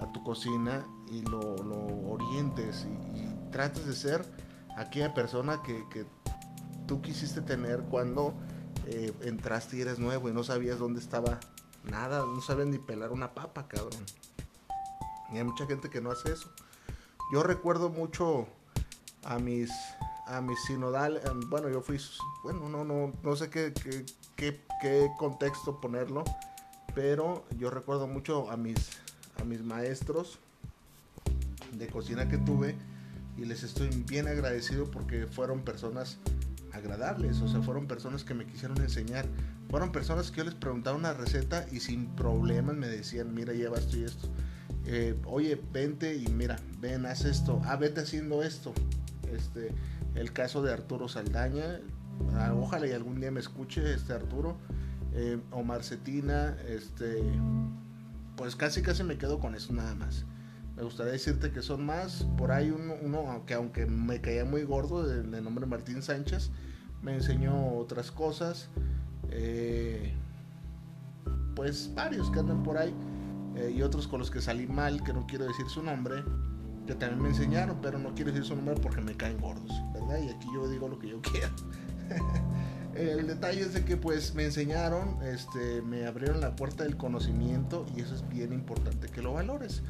a 0.00 0.10
tu 0.12 0.22
cocina 0.22 0.84
y 1.10 1.22
lo, 1.22 1.40
orientes 2.08 2.86
y, 2.86 3.50
trates 3.50 3.84
de 3.84 3.94
ser 3.94 4.24
aquella 4.76 5.14
persona 5.14 5.62
que, 5.62 6.06
tú 6.86 7.00
quisiste 7.00 7.40
tener 7.40 7.82
cuando 7.82 8.34
eh, 8.86 9.12
entraste 9.22 9.76
y 9.76 9.80
eres 9.82 10.00
nuevo 10.00 10.28
y 10.28 10.32
no 10.32 10.42
sabías 10.42 10.80
dónde 10.80 10.98
estaba 10.98 11.38
nada, 11.84 12.24
no 12.26 12.40
sabes 12.40 12.66
ni 12.66 12.78
pelar 12.78 13.12
una 13.12 13.32
papa, 13.32 13.68
cabrón. 13.68 14.04
Y 15.32 15.38
hay 15.38 15.44
mucha 15.44 15.66
gente 15.66 15.88
que 15.88 16.00
no 16.00 16.10
hace 16.10 16.32
eso. 16.32 16.50
Yo 17.32 17.44
recuerdo 17.44 17.90
mucho 17.90 18.48
a 19.24 19.38
mis 19.38 19.70
a 20.26 20.40
mis 20.40 20.60
sinodales, 20.62 21.22
bueno, 21.48 21.68
yo 21.68 21.80
fui, 21.80 22.00
bueno, 22.44 22.68
no, 22.68 22.84
no, 22.84 23.12
no 23.22 23.36
sé 23.36 23.50
qué, 23.50 23.72
qué, 24.36 24.64
qué 24.80 25.10
contexto 25.18 25.80
ponerlo, 25.80 26.22
pero 26.94 27.44
yo 27.58 27.68
recuerdo 27.68 28.06
mucho 28.06 28.48
a 28.48 28.56
mis 28.56 29.00
a 29.40 29.44
mis 29.44 29.62
maestros 29.62 30.38
de 31.72 31.88
cocina 31.88 32.28
que 32.28 32.38
tuve 32.38 32.76
y 33.40 33.46
les 33.46 33.62
estoy 33.62 33.88
bien 34.06 34.28
agradecido 34.28 34.90
porque 34.90 35.26
fueron 35.26 35.62
personas 35.62 36.18
agradables, 36.72 37.40
o 37.40 37.48
sea, 37.48 37.62
fueron 37.62 37.86
personas 37.86 38.22
que 38.22 38.34
me 38.34 38.44
quisieron 38.44 38.78
enseñar, 38.80 39.26
fueron 39.70 39.92
personas 39.92 40.30
que 40.30 40.38
yo 40.38 40.44
les 40.44 40.54
preguntaba 40.54 40.96
una 40.96 41.14
receta 41.14 41.66
y 41.72 41.80
sin 41.80 42.06
problemas 42.08 42.76
me 42.76 42.86
decían, 42.86 43.34
mira, 43.34 43.54
lleva 43.54 43.78
esto 43.78 43.96
y 43.96 44.04
esto. 44.04 44.28
Eh, 44.84 45.16
oye, 45.24 45.60
vente 45.72 46.16
y 46.16 46.28
mira, 46.28 46.58
ven, 46.80 47.06
haz 47.06 47.24
esto, 47.24 47.60
ah, 47.64 47.76
vete 47.76 48.02
haciendo 48.02 48.42
esto. 48.42 48.74
Este, 49.32 49.72
el 50.14 50.32
caso 50.32 50.62
de 50.62 50.72
Arturo 50.72 51.08
Saldaña, 51.08 51.80
ah, 52.34 52.52
ojalá 52.54 52.88
y 52.88 52.92
algún 52.92 53.20
día 53.20 53.30
me 53.30 53.40
escuche 53.40 53.94
este 53.94 54.12
Arturo, 54.12 54.58
eh, 55.14 55.40
Omar 55.50 55.82
Cetina, 55.82 56.56
este, 56.68 57.22
pues 58.36 58.54
casi 58.54 58.82
casi 58.82 59.02
me 59.02 59.16
quedo 59.16 59.38
con 59.40 59.54
eso 59.54 59.72
nada 59.72 59.94
más. 59.94 60.26
Me 60.80 60.86
gustaría 60.86 61.12
decirte 61.12 61.50
que 61.50 61.60
son 61.60 61.84
más. 61.84 62.26
Por 62.38 62.52
ahí 62.52 62.70
uno, 62.70 62.94
uno 63.02 63.42
que 63.44 63.52
aunque 63.52 63.84
me 63.84 64.22
caía 64.22 64.46
muy 64.46 64.62
gordo, 64.62 65.06
de, 65.06 65.42
nombre 65.42 65.66
Martín 65.66 66.00
Sánchez, 66.00 66.50
me 67.02 67.12
enseñó 67.12 67.74
otras 67.74 68.10
cosas. 68.10 68.70
Eh, 69.28 70.14
pues 71.54 71.94
varios 71.94 72.30
que 72.30 72.38
andan 72.40 72.62
por 72.62 72.78
ahí. 72.78 72.94
Eh, 73.56 73.74
y 73.76 73.82
otros 73.82 74.08
con 74.08 74.20
los 74.20 74.30
que 74.30 74.40
salí 74.40 74.66
mal, 74.66 75.04
que 75.04 75.12
no 75.12 75.26
quiero 75.26 75.44
decir 75.44 75.68
su 75.68 75.82
nombre, 75.82 76.24
que 76.86 76.94
también 76.94 77.20
me 77.20 77.28
enseñaron, 77.28 77.76
pero 77.82 77.98
no 77.98 78.14
quiero 78.14 78.30
decir 78.32 78.46
su 78.46 78.56
nombre 78.56 78.74
porque 78.82 79.02
me 79.02 79.14
caen 79.14 79.38
gordos, 79.38 79.70
¿verdad? 79.92 80.18
Y 80.22 80.30
aquí 80.30 80.48
yo 80.54 80.66
digo 80.66 80.88
lo 80.88 80.98
que 80.98 81.08
yo 81.08 81.20
quiero. 81.20 81.50
El 82.94 83.26
detalle 83.26 83.60
es 83.60 83.74
de 83.74 83.84
que 83.84 83.98
pues 83.98 84.34
me 84.34 84.46
enseñaron, 84.46 85.22
este, 85.24 85.82
me 85.82 86.06
abrieron 86.06 86.40
la 86.40 86.56
puerta 86.56 86.84
del 86.84 86.96
conocimiento 86.96 87.84
y 87.94 88.00
eso 88.00 88.14
es 88.14 88.26
bien 88.30 88.54
importante 88.54 89.08
que 89.08 89.20
lo 89.20 89.34
valores. 89.34 89.82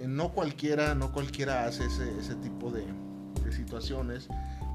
Eh, 0.00 0.08
no 0.08 0.32
cualquiera, 0.32 0.94
no 0.94 1.12
cualquiera 1.12 1.66
hace 1.66 1.84
ese, 1.86 2.34
tipo 2.36 2.70
de, 2.70 2.84
situaciones. 3.50 4.28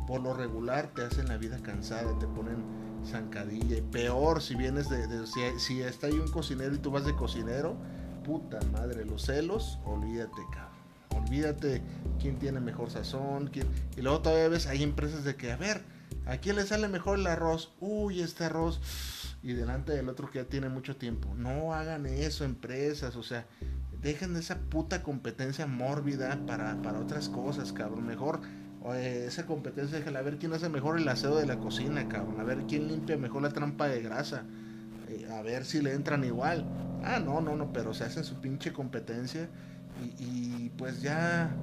Por 0.08 0.22
lo 0.22 0.34
regular 0.34 0.92
te 0.94 1.04
hacen 1.04 1.28
la 1.28 1.38
vida 1.38 1.58
cansada, 1.64 2.18
te 2.20 2.28
ponen 2.28 2.64
zancadilla 3.06 3.78
y 3.78 3.82
peor 3.82 4.42
si 4.42 4.56
vienes 4.56 4.90
de, 4.90 5.26
si, 5.58 5.82
está 5.82 6.08
ahí 6.08 6.14
un 6.14 6.28
cocinero 6.28 6.76
y 6.76 6.78
tú 6.78 6.92
vas 6.92 7.06
de 7.06 7.16
cocinero, 7.16 7.76
puta 8.24 8.60
madre, 8.72 9.06
los 9.06 9.24
celos, 9.24 9.80
olvídate, 9.86 10.42
cabrón. 10.52 10.76
Olvídate 11.26 11.82
quién 12.20 12.38
tiene 12.38 12.60
mejor 12.60 12.92
sazón, 12.92 13.48
quién... 13.48 13.68
y 13.98 14.02
luego 14.02 14.22
todavía 14.22 14.50
ves, 14.50 14.68
hay 14.68 14.84
empresas 14.84 15.24
de 15.24 15.36
que, 15.36 15.52
a 15.52 15.56
ver, 15.56 15.82
¿A 16.26 16.38
quién 16.38 16.56
le 16.56 16.66
sale 16.66 16.88
mejor 16.88 17.20
el 17.20 17.28
arroz? 17.28 17.72
Uy, 17.80 18.22
este 18.22 18.46
arroz. 18.46 18.80
Y 19.44 19.54
delante 19.54 19.92
del 19.94 20.10
otro 20.10 20.32
que 20.32 20.40
ya 20.40 20.46
tiene 20.46 20.70
mucho 20.70 20.96
tiempo. 20.96 21.36
No 21.36 21.74
hagan 21.74 22.08
eso, 22.08 22.46
empresas. 22.46 23.16
O 23.16 23.22
sea, 23.22 23.46
dejen 24.02 24.36
esa 24.36 24.60
puta 24.60 25.04
competencia 25.04 25.68
mórbida 25.68 26.40
para, 26.46 26.78
otras 27.00 27.30
cosas, 27.30 27.74
cabrón. 27.74 28.06
Mejor 28.06 28.42
esa 28.96 29.46
competencia, 29.46 29.98
déjala 29.98 30.20
a 30.20 30.22
ver 30.22 30.38
quién 30.38 30.54
hace 30.54 30.70
mejor 30.70 31.00
el 31.00 31.08
aseo 31.08 31.36
de 31.36 31.46
la 31.46 31.58
cocina, 31.58 32.08
cabrón. 32.08 32.40
A 32.40 32.44
ver 32.44 32.66
quién 32.68 32.88
limpia 32.88 33.18
mejor 33.18 33.42
la 33.42 33.50
trampa 33.50 33.88
de 33.88 34.02
grasa. 34.02 34.44
Eh, 35.10 35.28
a 35.32 35.42
ver 35.42 35.66
si 35.66 35.82
le 35.82 35.94
entran 35.94 36.24
igual. 36.24 36.66
Ah, 37.04 37.20
no, 37.20 37.42
no, 37.42 37.56
no, 37.56 37.74
pero 37.74 37.94
se 37.94 38.04
hacen 38.04 38.24
su 38.24 38.42
pinche 38.42 38.74
competencia. 38.74 39.50
Y, 40.04 40.24
y 40.24 40.70
pues 40.78 41.02
ya 41.02 41.56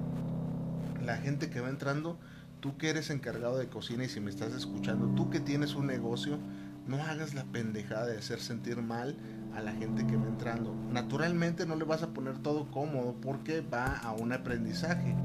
la 1.03 1.17
gente 1.17 1.49
que 1.49 1.59
va 1.59 1.69
entrando 1.69 2.17
tú 2.63 2.77
que 2.77 2.89
eres 2.89 3.09
encargado 3.09 3.57
de 3.57 3.67
cocina 3.67 4.05
y 4.05 4.09
si 4.09 4.21
me 4.21 4.29
estás 4.29 4.53
escuchando, 4.53 5.07
tú 5.15 5.29
que 5.29 5.41
tienes 5.41 5.75
un 5.75 5.85
negocio, 5.85 6.39
no 6.87 6.95
hagas 7.03 7.33
la 7.33 7.43
pendejada 7.43 8.05
de 8.05 8.17
hacer 8.17 8.39
sentir 8.39 8.81
mal 8.81 9.17
a 9.55 9.61
la 9.61 9.71
gente 9.73 10.05
que 10.05 10.17
va 10.17 10.27
entrando. 10.27 10.73
Naturalmente 10.91 11.65
no 11.65 11.75
le 11.75 11.85
vas 11.85 12.03
a 12.03 12.13
poner 12.13 12.37
todo 12.39 12.69
cómodo 12.71 13.15
porque 13.21 13.61
va 13.61 13.97
a 13.97 14.11
un 14.13 14.33
aprendizaje 14.33 15.15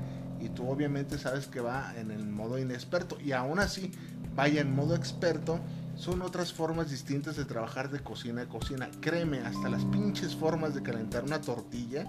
y 0.41 0.49
tú 0.51 0.69
obviamente 0.69 1.19
sabes 1.19 1.47
que 1.47 1.61
va 1.61 1.93
en 1.97 2.11
el 2.11 2.27
modo 2.27 2.59
inexperto 2.59 3.19
y 3.21 3.33
aún 3.33 3.59
así 3.59 3.93
vaya 4.35 4.61
en 4.61 4.75
modo 4.75 4.95
experto. 4.95 5.61
Son 5.97 6.23
otras 6.23 6.53
formas 6.53 6.91
distintas 6.91 7.37
de 7.37 7.45
trabajar 7.45 7.91
de 7.91 7.99
cocina 7.99 8.43
a 8.43 8.49
cocina. 8.49 8.89
Créeme, 9.01 9.41
hasta 9.41 9.69
las 9.69 9.85
pinches 9.87 10.37
formas 10.37 10.75
de 10.75 10.83
calentar 10.83 11.25
una 11.25 11.41
tortilla 11.41 12.07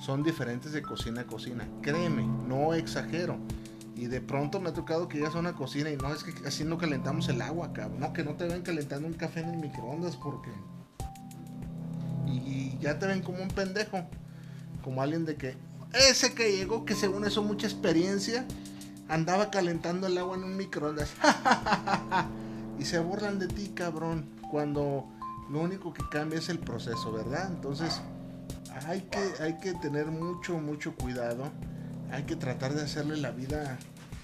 son 0.00 0.22
diferentes 0.22 0.72
de 0.72 0.82
cocina 0.82 1.22
a 1.22 1.26
cocina. 1.26 1.68
Créeme, 1.82 2.26
no 2.48 2.72
exagero. 2.72 3.36
Y 3.94 4.06
de 4.06 4.20
pronto 4.20 4.60
me 4.60 4.70
ha 4.70 4.72
tocado 4.72 5.08
que 5.08 5.18
llegas 5.18 5.34
a 5.34 5.38
una 5.38 5.54
cocina 5.54 5.90
y 5.90 5.96
no, 5.96 6.12
es 6.12 6.22
que 6.22 6.46
así 6.46 6.64
no 6.64 6.76
calentamos 6.76 7.28
el 7.28 7.40
agua, 7.40 7.72
cabrón. 7.72 8.00
No, 8.00 8.12
que 8.12 8.24
no 8.24 8.34
te 8.34 8.46
ven 8.46 8.62
calentando 8.62 9.06
un 9.06 9.14
café 9.14 9.40
en 9.40 9.50
el 9.50 9.56
microondas 9.58 10.16
porque... 10.16 10.50
Y, 12.26 12.78
ya 12.80 12.98
te 12.98 13.06
ven 13.06 13.22
como 13.22 13.42
un 13.42 13.48
pendejo. 13.48 14.06
Como 14.82 15.02
alguien 15.02 15.24
de 15.24 15.36
que... 15.36 15.56
Ese 15.92 16.34
que 16.34 16.56
llegó, 16.56 16.84
que 16.84 16.94
según 16.94 17.24
eso 17.24 17.42
mucha 17.42 17.66
experiencia, 17.66 18.44
andaba 19.08 19.50
calentando 19.50 20.06
el 20.06 20.18
agua 20.18 20.36
en 20.36 20.44
un 20.44 20.56
microondas. 20.56 21.10
y 22.78 22.84
se 22.84 22.98
burlan 22.98 23.38
de 23.38 23.48
ti, 23.48 23.72
cabrón. 23.74 24.28
Cuando 24.50 25.06
lo 25.50 25.60
único 25.60 25.92
que 25.92 26.02
cambia 26.10 26.38
es 26.38 26.48
el 26.48 26.58
proceso, 26.58 27.12
¿verdad? 27.12 27.48
Entonces 27.50 28.00
hay 28.86 29.02
que, 29.02 29.42
hay 29.42 29.58
que 29.58 29.72
tener 29.74 30.06
mucho, 30.06 30.58
mucho 30.58 30.94
cuidado 30.94 31.50
hay 32.12 32.24
que 32.24 32.36
tratar 32.36 32.74
de 32.74 32.82
hacerle 32.82 33.16
la 33.16 33.30
vida, 33.30 33.78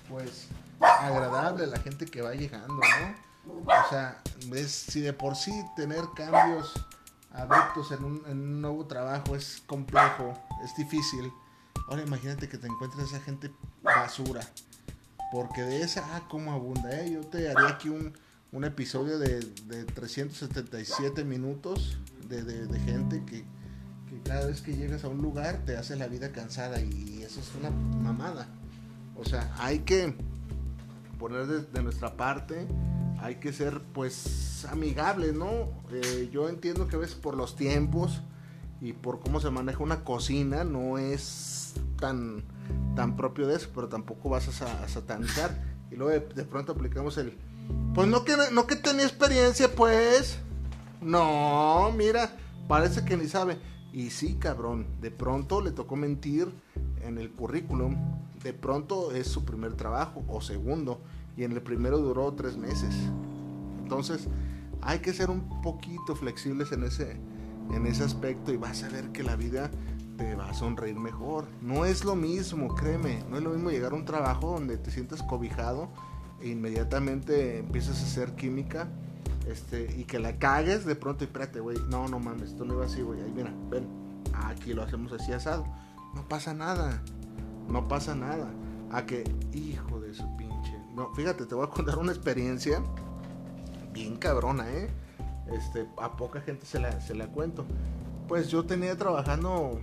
pues, 0.09 0.49
agradable 0.81 1.65
a 1.65 1.67
la 1.67 1.79
gente 1.79 2.07
que 2.07 2.23
va 2.23 2.35
llegando, 2.35 2.75
¿no? 2.75 3.63
O 3.65 3.89
sea, 3.91 4.23
es, 4.55 4.71
si 4.71 5.01
de 5.01 5.13
por 5.13 5.35
sí 5.37 5.53
tener 5.77 6.03
cambios 6.15 6.73
adeptos 7.35 7.93
en 7.93 8.05
un, 8.05 8.61
nuevo 8.61 8.87
trabajo 8.87 9.37
es 9.37 9.63
complejo, 9.67 10.35
es 10.65 10.75
difícil. 10.77 11.33
Ahora 11.89 12.03
imagínate 12.03 12.49
que 12.49 12.59
te 12.59 12.67
encuentres 12.67 13.09
esa 13.09 13.21
gente 13.21 13.51
basura. 13.83 14.43
Porque 15.33 15.63
de 15.63 15.83
esa, 15.83 16.05
ah, 16.15 16.29
como 16.29 16.53
abunda, 16.53 16.91
¿eh? 17.01 17.11
Yo 17.13 17.21
te 17.21 17.51
haría 17.51 17.69
aquí 17.69 17.89
un, 17.89 18.13
un 18.53 18.65
episodio 18.65 19.19
de, 19.19 19.41
de 19.41 19.85
377 19.85 21.25
minutos 21.25 21.99
de, 22.29 22.43
de, 22.43 22.81
gente 22.81 23.23
que, 23.25 23.45
cada 24.25 24.47
vez 24.47 24.61
que 24.61 24.77
llegas 24.77 25.05
a 25.05 25.09
un 25.09 25.23
lugar 25.23 25.63
te 25.65 25.77
hace 25.77 25.97
la 25.97 26.07
vida 26.07 26.33
cansada 26.33 26.81
y 26.81 27.23
eso 27.23 27.41
es 27.41 27.51
una 27.59 27.71
mamada. 27.71 28.47
O 29.17 29.25
sea, 29.25 29.55
hay 29.59 29.81
que 29.81 30.15
poner 31.19 31.47
de, 31.47 31.83
nuestra 31.83 32.17
parte, 32.17 32.67
hay 33.23 33.37
que 33.37 33.53
ser 33.53 33.81
pues 33.93 34.67
amigables, 34.69 35.33
¿no? 35.33 35.69
Eh, 35.93 36.29
yo 36.33 36.49
entiendo 36.49 36.89
que 36.89 36.97
a 36.97 36.99
veces 36.99 37.15
por 37.15 37.37
los 37.37 37.55
tiempos 37.55 38.21
y 38.81 38.93
por 38.93 39.21
cómo 39.21 39.41
se 39.41 39.49
maneja 39.51 39.83
una 39.83 40.03
cocina 40.03 40.65
no 40.65 40.99
es 40.99 41.75
tan, 42.01 42.43
tan 42.97 43.15
propio 43.17 43.47
de 43.47 43.57
eso, 43.57 43.69
pero 43.73 43.89
tampoco 43.89 44.29
vas 44.29 44.49
a, 44.61 44.89
satanizar. 44.89 45.57
Y 45.91 45.95
luego 45.95 46.27
de, 46.35 46.45
pronto 46.45 46.73
aplicamos 46.73 47.17
el, 47.17 47.39
pues 47.95 48.09
no 48.09 48.25
que, 48.25 48.35
no 48.51 48.67
que 48.67 48.77
tenía 48.77 49.05
experiencia, 49.05 49.73
pues. 49.73 50.39
No, 51.01 51.93
mira, 51.97 52.37
parece 52.67 53.05
que 53.05 53.17
ni 53.17 53.29
sabe. 53.29 53.59
Y 53.93 54.11
sí, 54.11 54.35
cabrón, 54.35 54.87
de 55.01 55.11
pronto 55.11 55.61
le 55.61 55.71
tocó 55.71 55.95
mentir 55.95 56.49
en 57.03 57.19
el 57.19 57.31
currículum. 57.31 57.97
De 58.43 58.53
pronto 58.53 59.13
es 59.13 59.29
su 59.29 59.45
primer 59.45 59.75
trabajo 59.75 60.25
o 60.27 60.41
segundo. 60.41 61.01
Y 61.37 61.45
en 61.45 61.53
el 61.53 61.63
primero 61.63 61.99
duró 61.99 62.33
tres 62.35 62.57
meses. 62.57 62.95
Entonces, 63.83 64.29
hay 64.81 64.99
que 64.99 65.13
ser 65.13 65.31
un 65.31 65.63
poquito 65.63 66.15
flexibles 66.17 66.73
en 66.73 66.85
ese, 66.85 67.17
en 67.73 67.87
ese 67.87 68.05
aspecto 68.05 68.53
y 68.53 68.57
vas 68.57 68.83
a 68.83 68.89
ver 68.89 69.11
que 69.13 69.23
la 69.23 69.37
vida 69.37 69.71
te 70.17 70.35
va 70.35 70.51
a 70.51 70.55
sonreír 70.55 70.99
mejor. 70.99 71.47
No 71.61 71.85
es 71.85 72.05
lo 72.05 72.15
mismo, 72.15 72.75
créeme, 72.75 73.25
no 73.31 73.37
es 73.37 73.43
lo 73.43 73.51
mismo 73.51 73.71
llegar 73.71 73.93
a 73.93 73.97
un 73.97 74.05
trabajo 74.05 74.53
donde 74.53 74.77
te 74.77 74.91
sientes 74.91 75.23
cobijado 75.23 75.89
e 76.41 76.49
inmediatamente 76.49 77.59
empiezas 77.59 78.01
a 78.01 78.05
hacer 78.05 78.35
química 78.35 78.89
este, 79.47 79.93
y 79.97 80.05
que 80.05 80.19
la 80.19 80.39
cagues 80.39 80.85
de 80.85 80.95
pronto 80.95 81.25
y 81.25 81.27
espérate, 81.27 81.61
güey, 81.61 81.79
no, 81.89 82.09
no 82.09 82.19
mames, 82.19 82.51
esto 82.51 82.65
no 82.65 82.75
iba 82.75 82.85
así, 82.85 83.03
güey, 83.03 83.21
ahí 83.21 83.33
mira, 83.35 83.53
ven, 83.71 83.87
aquí 84.35 84.73
lo 84.73 84.83
hacemos 84.83 85.13
así 85.13 85.33
asado. 85.33 85.65
No 86.15 86.29
pasa 86.29 86.55
nada, 86.55 87.03
no 87.69 87.89
pasa 87.89 88.15
nada. 88.15 88.53
A 88.91 89.07
que, 89.07 89.25
hijo 89.53 90.01
de 90.01 90.15
su 90.15 90.37
pinche. 90.37 90.52
No, 90.95 91.15
fíjate, 91.15 91.47
te 91.47 91.55
voy 91.55 91.67
a 91.67 91.71
contar 91.71 91.99
una 91.99 92.13
experiencia 92.13 92.83
bien 93.93 94.17
cabrona, 94.17 94.71
¿eh? 94.71 94.89
Este, 95.53 95.87
a 95.99 96.17
poca 96.17 96.41
gente 96.41 96.67
se 96.67 96.79
la, 96.79 97.01
se 97.01 97.15
la 97.15 97.27
cuento. 97.29 97.65
Pues 98.29 98.49
yo 98.49 98.65
tenía 98.65 98.97
trabajando 98.97 99.81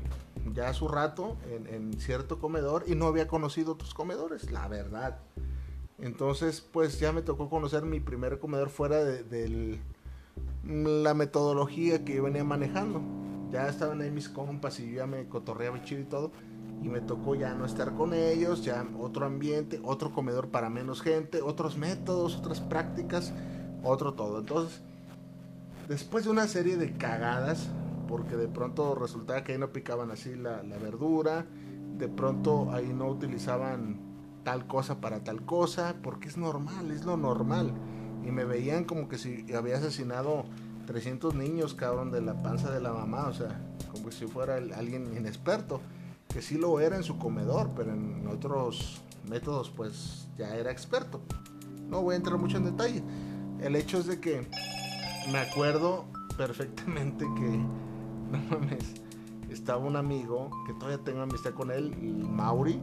ya 0.53 0.73
su 0.73 0.87
rato 0.87 1.37
en, 1.47 1.99
cierto 1.99 2.39
comedor 2.39 2.83
y 2.87 2.95
no 2.95 3.07
había 3.07 3.27
conocido 3.27 3.73
otros 3.73 3.93
comedores, 3.93 4.51
la 4.51 4.67
verdad. 4.67 5.19
Entonces, 5.99 6.61
pues 6.61 6.99
ya 6.99 7.11
me 7.11 7.21
tocó 7.21 7.49
conocer 7.49 7.83
mi 7.83 7.99
primer 7.99 8.39
comedor 8.39 8.69
fuera 8.69 9.03
de, 9.03 9.79
la 10.63 11.13
metodología 11.13 12.05
que 12.05 12.15
yo 12.15 12.23
venía 12.23 12.43
manejando. 12.43 13.01
Ya 13.51 13.67
estaban 13.67 14.01
ahí 14.01 14.11
mis 14.11 14.29
compas 14.29 14.79
y 14.79 14.91
yo 14.91 14.97
ya 14.97 15.07
me 15.07 15.27
cotorreaba 15.27 15.83
chido 15.83 16.01
y 16.01 16.05
todo. 16.05 16.31
Y 16.81 16.89
me 16.89 17.01
tocó 17.01 17.35
ya 17.35 17.53
no 17.53 17.65
estar 17.65 17.93
con 17.93 18.13
ellos, 18.13 18.63
ya 18.63 18.85
otro 18.99 19.25
ambiente, 19.25 19.81
otro 19.83 20.11
comedor 20.11 20.49
para 20.49 20.69
menos 20.69 21.01
gente, 21.01 21.41
otros 21.41 21.77
métodos, 21.77 22.37
otras 22.37 22.61
prácticas, 22.61 23.33
otro 23.83 24.13
todo. 24.13 24.39
Entonces, 24.39 24.81
después 25.87 26.23
de 26.23 26.31
una 26.31 26.47
serie 26.47 26.77
de 26.77 26.93
cagadas, 26.93 27.69
porque 28.07 28.35
de 28.35 28.47
pronto 28.47 28.95
resultaba 28.95 29.43
que 29.43 29.51
ahí 29.53 29.57
no 29.59 29.71
picaban 29.71 30.09
así 30.09 30.35
la, 30.35 30.61
verdura, 30.81 31.45
de 31.97 32.07
pronto 32.07 32.71
ahí 32.71 32.91
no 32.91 33.07
utilizaban 33.07 33.99
tal 34.43 34.65
cosa 34.65 34.99
para 34.99 35.23
tal 35.23 35.45
cosa, 35.45 35.95
porque 36.01 36.27
es 36.27 36.37
normal, 36.37 36.91
es 36.91 37.05
lo 37.05 37.17
normal. 37.17 37.71
Y 38.25 38.31
me 38.31 38.45
veían 38.45 38.85
como 38.85 39.07
que 39.07 39.17
si 39.17 39.45
había 39.53 39.77
asesinado 39.77 40.45
300 40.87 41.35
niños, 41.35 41.75
cabrón, 41.75 42.11
de 42.11 42.21
la 42.21 42.41
panza 42.41 42.71
de 42.71 42.81
la 42.81 42.91
mamá, 42.93 43.27
o 43.27 43.33
sea, 43.33 43.61
como 43.91 44.11
si 44.11 44.25
fuera 44.25 44.55
alguien 44.55 45.15
inexperto, 45.15 45.81
que 46.33 46.41
sí 46.41 46.57
lo 46.57 46.79
era 46.79 46.95
en 46.95 47.03
su 47.03 47.17
comedor, 47.17 47.71
pero 47.75 47.91
en 47.91 48.27
otros 48.27 49.01
métodos 49.27 49.69
pues 49.69 50.27
ya 50.37 50.55
era 50.55 50.71
experto. 50.71 51.21
No 51.89 52.01
voy 52.01 52.13
a 52.13 52.17
entrar 52.17 52.37
mucho 52.37 52.57
en 52.57 52.65
detalle. 52.65 53.03
El 53.61 53.75
hecho 53.75 53.97
es 53.97 54.05
de 54.05 54.19
que 54.19 54.47
me 55.31 55.39
acuerdo 55.39 56.05
perfectamente 56.37 57.25
que, 57.35 57.59
estaba 59.53 59.83
un 59.83 59.95
amigo 59.95 60.49
que 60.67 60.73
todavía 60.73 61.03
tengo 61.03 61.21
amistad 61.21 61.53
con 61.53 61.71
él, 61.71 61.95
Mauri, 61.99 62.79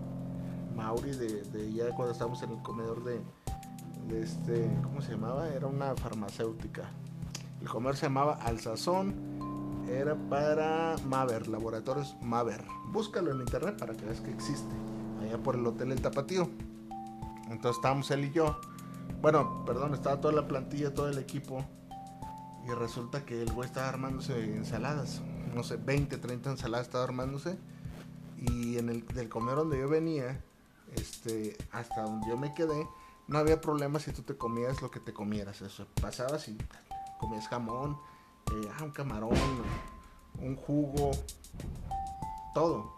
Mauri 0.74 1.12
de, 1.12 1.72
ya 1.72 1.90
cuando 1.94 2.12
estábamos 2.12 2.42
en 2.42 2.50
el 2.50 2.62
comedor 2.62 3.04
de, 3.04 3.20
este, 4.20 4.68
¿cómo 4.82 5.00
se 5.00 5.12
llamaba? 5.12 5.48
Era 5.48 5.68
una 5.68 5.94
farmacéutica. 5.94 6.90
El 7.61 7.68
comedor 7.68 7.96
se 7.96 8.06
llamaba 8.06 8.35
Alsazón, 8.35 9.36
era 9.88 10.14
para 10.29 10.96
Maver, 11.07 11.49
Laboratorios 11.49 12.16
Maver. 12.20 12.64
Búscalo 12.88 13.31
en 13.31 13.40
internet 13.40 13.77
para 13.79 13.94
que 13.94 14.05
veas 14.05 14.20
que 14.20 14.31
existe, 14.31 14.75
allá 15.22 15.38
por 15.38 15.57
el 15.57 15.66
Hotel 15.66 15.92
El 15.92 16.01
Tapatío. 16.01 16.49
Entonces 17.51 17.77
estábamos 17.77 18.11
él 18.11 18.25
y 18.25 18.33
yo. 18.33 18.59
Bueno, 19.20 19.64
perdón, 19.64 19.94
estaba 19.94 20.20
toda 20.20 20.35
la 20.35 20.49
plantilla, 20.49 20.92
todo 20.92 21.09
el 21.09 21.18
equipo 21.18 21.64
y 22.66 22.70
resulta 22.70 23.25
que 23.25 23.42
el 23.42 23.53
güey 23.53 23.68
estaba 23.68 23.88
armándose 23.88 24.57
ensaladas. 24.57 25.22
No 25.55 25.62
sé, 25.62 25.77
20, 25.77 26.18
30 26.18 26.51
ensaladas 26.51 26.87
estaba 26.87 27.05
armándose. 27.05 27.59
Y 28.38 28.79
en 28.79 28.88
el 28.88 29.07
del 29.07 29.29
comer 29.29 29.57
donde 29.57 29.79
yo 29.79 29.88
venía, 29.88 30.42
este, 30.94 31.57
hasta 31.72 32.03
donde 32.03 32.29
yo 32.29 32.37
me 32.37 32.53
quedé, 32.55 32.87
no 33.29 33.38
había 33.38 33.61
problema 33.61 33.99
si 33.99 34.12
tú 34.12 34.22
te 34.22 34.37
comías 34.37 34.83
lo 34.83 34.90
que 34.90 35.01
te 35.01 35.12
comieras. 35.12 35.62
Eso 35.62 35.87
pasabas 36.01 36.49
y 36.49 36.59
comías 37.18 37.49
jamón, 37.49 37.96
eh, 38.52 38.82
un 38.82 38.90
camarón, 38.90 39.35
un 40.40 40.56
jugo, 40.56 41.11
todo. 42.54 42.94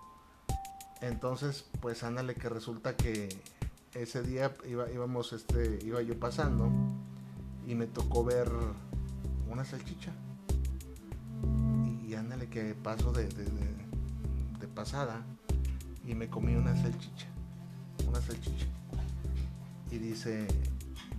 Entonces, 1.01 1.65
pues 1.81 2.03
ándale 2.03 2.35
que 2.35 2.49
resulta 2.49 2.97
que 2.97 3.29
ese 3.95 4.23
día 4.23 4.55
iba, 4.67 4.91
íbamos, 4.91 5.33
este, 5.33 5.79
iba 5.85 6.03
yo 6.03 6.19
pasando 6.19 6.71
y 7.67 7.75
me 7.75 7.87
tocó 7.87 8.25
ver 8.25 8.51
una 9.49 9.65
salchicha. 9.65 10.13
Y, 12.07 12.15
ándale 12.15 12.49
que 12.49 12.75
paso 12.75 13.13
de, 13.13 13.29
pasada 14.75 15.25
y 16.07 16.15
me 16.15 16.29
comí 16.29 16.55
una 16.55 16.75
salchicha. 16.77 17.27
Una 18.07 18.21
salchicha. 18.21 18.67
Y 19.91 19.99
dice, 19.99 20.47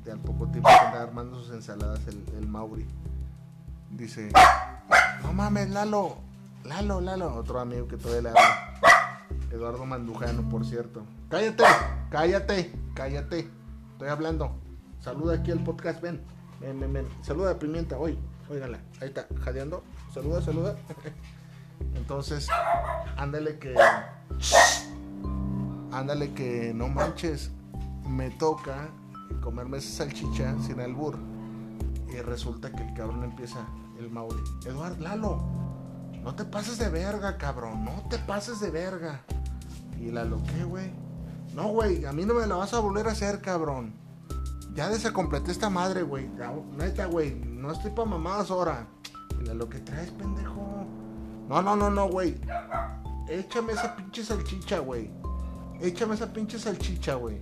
de 0.05 0.11
al 0.11 0.19
poco 0.19 0.47
tiempo 0.47 0.69
que 0.69 0.85
andaba 0.85 1.03
armando 1.03 1.41
sus 1.41 1.53
ensaladas 1.53 2.07
el, 2.07 2.23
el 2.37 2.47
Mauri. 2.47 2.85
Dice, 3.99 4.31
no 5.23 5.33
mames, 5.33 5.69
Lalo, 5.71 6.19
Lalo, 6.63 7.01
Lalo, 7.01 7.35
otro 7.35 7.59
amigo 7.59 7.85
que 7.85 7.97
todavía 7.97 8.21
le 8.21 8.29
habla. 8.29 9.19
Eduardo 9.51 9.85
Mandujano, 9.85 10.47
por 10.47 10.65
cierto. 10.65 11.03
Cállate, 11.29 11.65
cállate, 12.09 12.71
cállate. 12.93 13.49
Estoy 13.91 14.07
hablando. 14.07 14.55
Saluda 15.01 15.35
aquí 15.35 15.51
al 15.51 15.61
podcast, 15.65 15.99
ven. 16.01 16.21
Saluda 17.23 17.51
a 17.51 17.59
Pimienta 17.59 17.97
hoy. 17.97 18.17
Ahí 19.01 19.09
está, 19.09 19.27
jadeando. 19.43 19.83
Saluda, 20.13 20.41
saluda. 20.41 20.77
Entonces, 21.95 22.47
ándale 23.17 23.59
que. 23.59 23.75
Ándale 25.91 26.33
que 26.33 26.71
no 26.73 26.87
manches. 26.87 27.51
Me 28.07 28.29
toca 28.29 28.87
comerme 29.41 29.79
esa 29.79 30.05
salchicha 30.05 30.55
sin 30.65 30.79
albur. 30.79 31.17
Y 32.11 32.21
resulta 32.21 32.71
que 32.71 32.81
el 32.81 32.93
cabrón 32.93 33.23
empieza, 33.23 33.59
el 33.99 34.09
Mauri. 34.09 34.41
Eduardo, 34.65 35.03
Lalo, 35.03 35.43
no 36.23 36.35
te 36.35 36.45
pases 36.45 36.77
de 36.79 36.89
verga, 36.89 37.37
cabrón. 37.37 37.85
No 37.85 38.03
te 38.09 38.17
pases 38.19 38.59
de 38.59 38.71
verga. 38.71 39.21
Y 39.99 40.11
Lalo, 40.11 40.41
¿qué, 40.47 40.63
güey? 40.63 40.91
No, 41.53 41.69
güey, 41.69 42.05
a 42.05 42.13
mí 42.13 42.25
no 42.25 42.33
me 42.33 42.47
la 42.47 42.55
vas 42.55 42.73
a 42.73 42.79
volver 42.79 43.07
a 43.07 43.11
hacer, 43.11 43.41
cabrón. 43.41 43.93
Ya 44.73 44.89
desacompleté 44.89 45.51
esta 45.51 45.69
madre, 45.69 46.03
güey. 46.03 46.29
Neta, 46.77 47.05
güey. 47.05 47.35
No 47.35 47.71
estoy 47.71 47.91
pa' 47.91 48.05
mamadas 48.05 48.51
ahora. 48.51 48.87
Mira 49.37 49.53
lo 49.53 49.67
que 49.67 49.79
traes, 49.79 50.11
pendejo. 50.11 50.85
No, 51.49 51.61
no, 51.61 51.75
no, 51.75 51.89
no, 51.89 52.07
güey. 52.07 52.39
Échame 53.27 53.73
esa 53.73 53.95
pinche 53.95 54.23
salchicha, 54.23 54.79
güey. 54.79 55.09
Échame 55.81 56.15
esa 56.15 56.31
pinche 56.31 56.59
salchicha, 56.59 57.15
güey. 57.15 57.41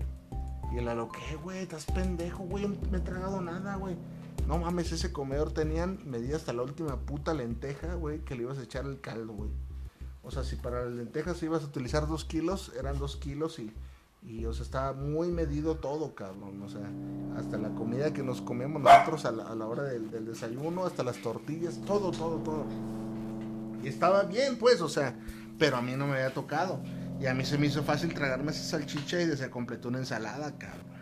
Y 0.72 0.78
el 0.78 0.86
lo 0.86 1.10
que, 1.10 1.36
güey, 1.43 1.60
estás 1.60 1.86
pendejo, 1.86 2.43
güey. 2.43 2.67
No 2.67 2.76
me 2.89 2.98
he 2.98 3.02
tragado 3.02 3.41
nada, 3.41 3.76
güey. 3.76 3.98
No 4.45 4.58
mames, 4.60 4.91
ese 4.91 5.12
comedor 5.12 5.52
tenían 5.52 6.00
medida 6.06 6.38
hasta 6.38 6.54
la 6.54 6.63
última 6.63 6.97
puta 6.97 7.34
lenteja, 7.34 7.95
güey, 7.95 8.19
que 8.19 8.36
le 8.36 8.43
ibas 8.43 8.58
a 8.58 8.63
echar 8.63 8.86
el 8.86 9.02
caldo, 9.02 9.34
güey. 9.34 9.50
O 10.23 10.32
sea, 10.32 10.43
si 10.43 10.56
para 10.58 10.86
las 10.86 10.93
lentejas 10.93 11.41
ibas 11.43 11.63
a 11.63 11.67
utilizar 11.67 12.08
dos 12.08 12.26
kilos, 12.26 12.71
eran 12.78 13.00
dos 13.00 13.15
kilos 13.15 13.60
y 13.60 13.73
y, 14.23 14.45
o 14.45 14.54
sea, 14.54 14.63
estaba 14.63 14.93
muy 14.93 15.30
medido 15.30 15.76
todo, 15.76 16.13
cabrón. 16.15 16.62
O 16.62 16.69
sea, 16.69 16.82
hasta 17.38 17.58
la 17.58 17.69
comida 17.69 18.13
que 18.13 18.23
nos 18.23 18.41
comemos 18.41 18.82
nosotros 18.82 19.26
a 19.26 19.32
la, 19.32 19.65
hora 19.65 19.84
del, 19.84 20.26
desayuno, 20.26 20.86
hasta 20.86 21.04
las 21.04 21.17
tortillas, 21.17 21.80
todo, 21.86 22.12
todo, 22.12 22.38
todo. 22.38 22.65
Y 23.84 23.88
estaba 23.88 24.23
bien, 24.23 24.58
pues, 24.58 24.82
o 24.82 24.89
sea, 24.89 25.15
pero 25.58 25.78
a 25.78 25.82
mí 25.82 25.93
no 25.95 26.08
me 26.08 26.15
había 26.15 26.34
tocado. 26.34 26.82
Y 27.21 27.26
a 27.26 27.34
mí 27.34 27.45
se 27.45 27.58
me 27.58 27.67
hizo 27.67 27.84
fácil 27.84 28.13
tragarme 28.13 28.52
esa 28.52 28.63
salchicha 28.63 29.21
y 29.21 29.38
se 29.38 29.50
completó 29.50 29.88
una 29.88 30.00
ensalada, 30.00 30.58
cabrón. 30.58 30.96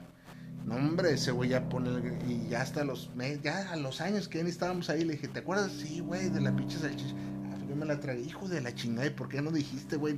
No, 0.65 0.75
hombre, 0.75 1.13
ese 1.13 1.31
güey 1.31 1.51
ya 1.51 1.69
pone. 1.69 1.89
Y 2.27 2.47
ya 2.49 2.61
hasta 2.61 2.83
los. 2.83 3.11
Ya 3.43 3.71
a 3.71 3.75
los 3.75 4.01
años 4.01 4.27
que 4.27 4.41
estábamos 4.41 4.89
ahí, 4.89 5.03
le 5.03 5.13
dije, 5.13 5.27
¿te 5.27 5.39
acuerdas? 5.39 5.71
Sí, 5.71 5.99
güey, 5.99 6.29
de 6.29 6.41
la 6.41 6.55
pinche 6.55 6.79
salchicha. 6.79 7.13
Ah, 7.53 7.57
yo 7.69 7.75
me 7.75 7.85
la 7.85 7.99
tragué, 7.99 8.21
hijo 8.21 8.47
de 8.47 8.61
la 8.61 8.73
chingada. 8.73 9.07
¿Y 9.07 9.11
por 9.11 9.29
qué 9.29 9.41
no 9.41 9.51
dijiste, 9.51 9.95
güey? 9.95 10.17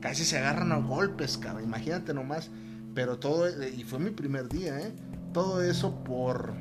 Casi 0.00 0.24
se 0.24 0.38
agarran 0.38 0.72
a 0.72 0.76
golpes, 0.76 1.36
cabrón. 1.36 1.64
Imagínate 1.64 2.14
nomás. 2.14 2.50
Pero 2.94 3.18
todo. 3.18 3.48
Y 3.66 3.84
fue 3.84 3.98
mi 3.98 4.10
primer 4.10 4.48
día, 4.48 4.80
¿eh? 4.80 4.92
Todo 5.34 5.62
eso 5.62 6.02
por. 6.04 6.54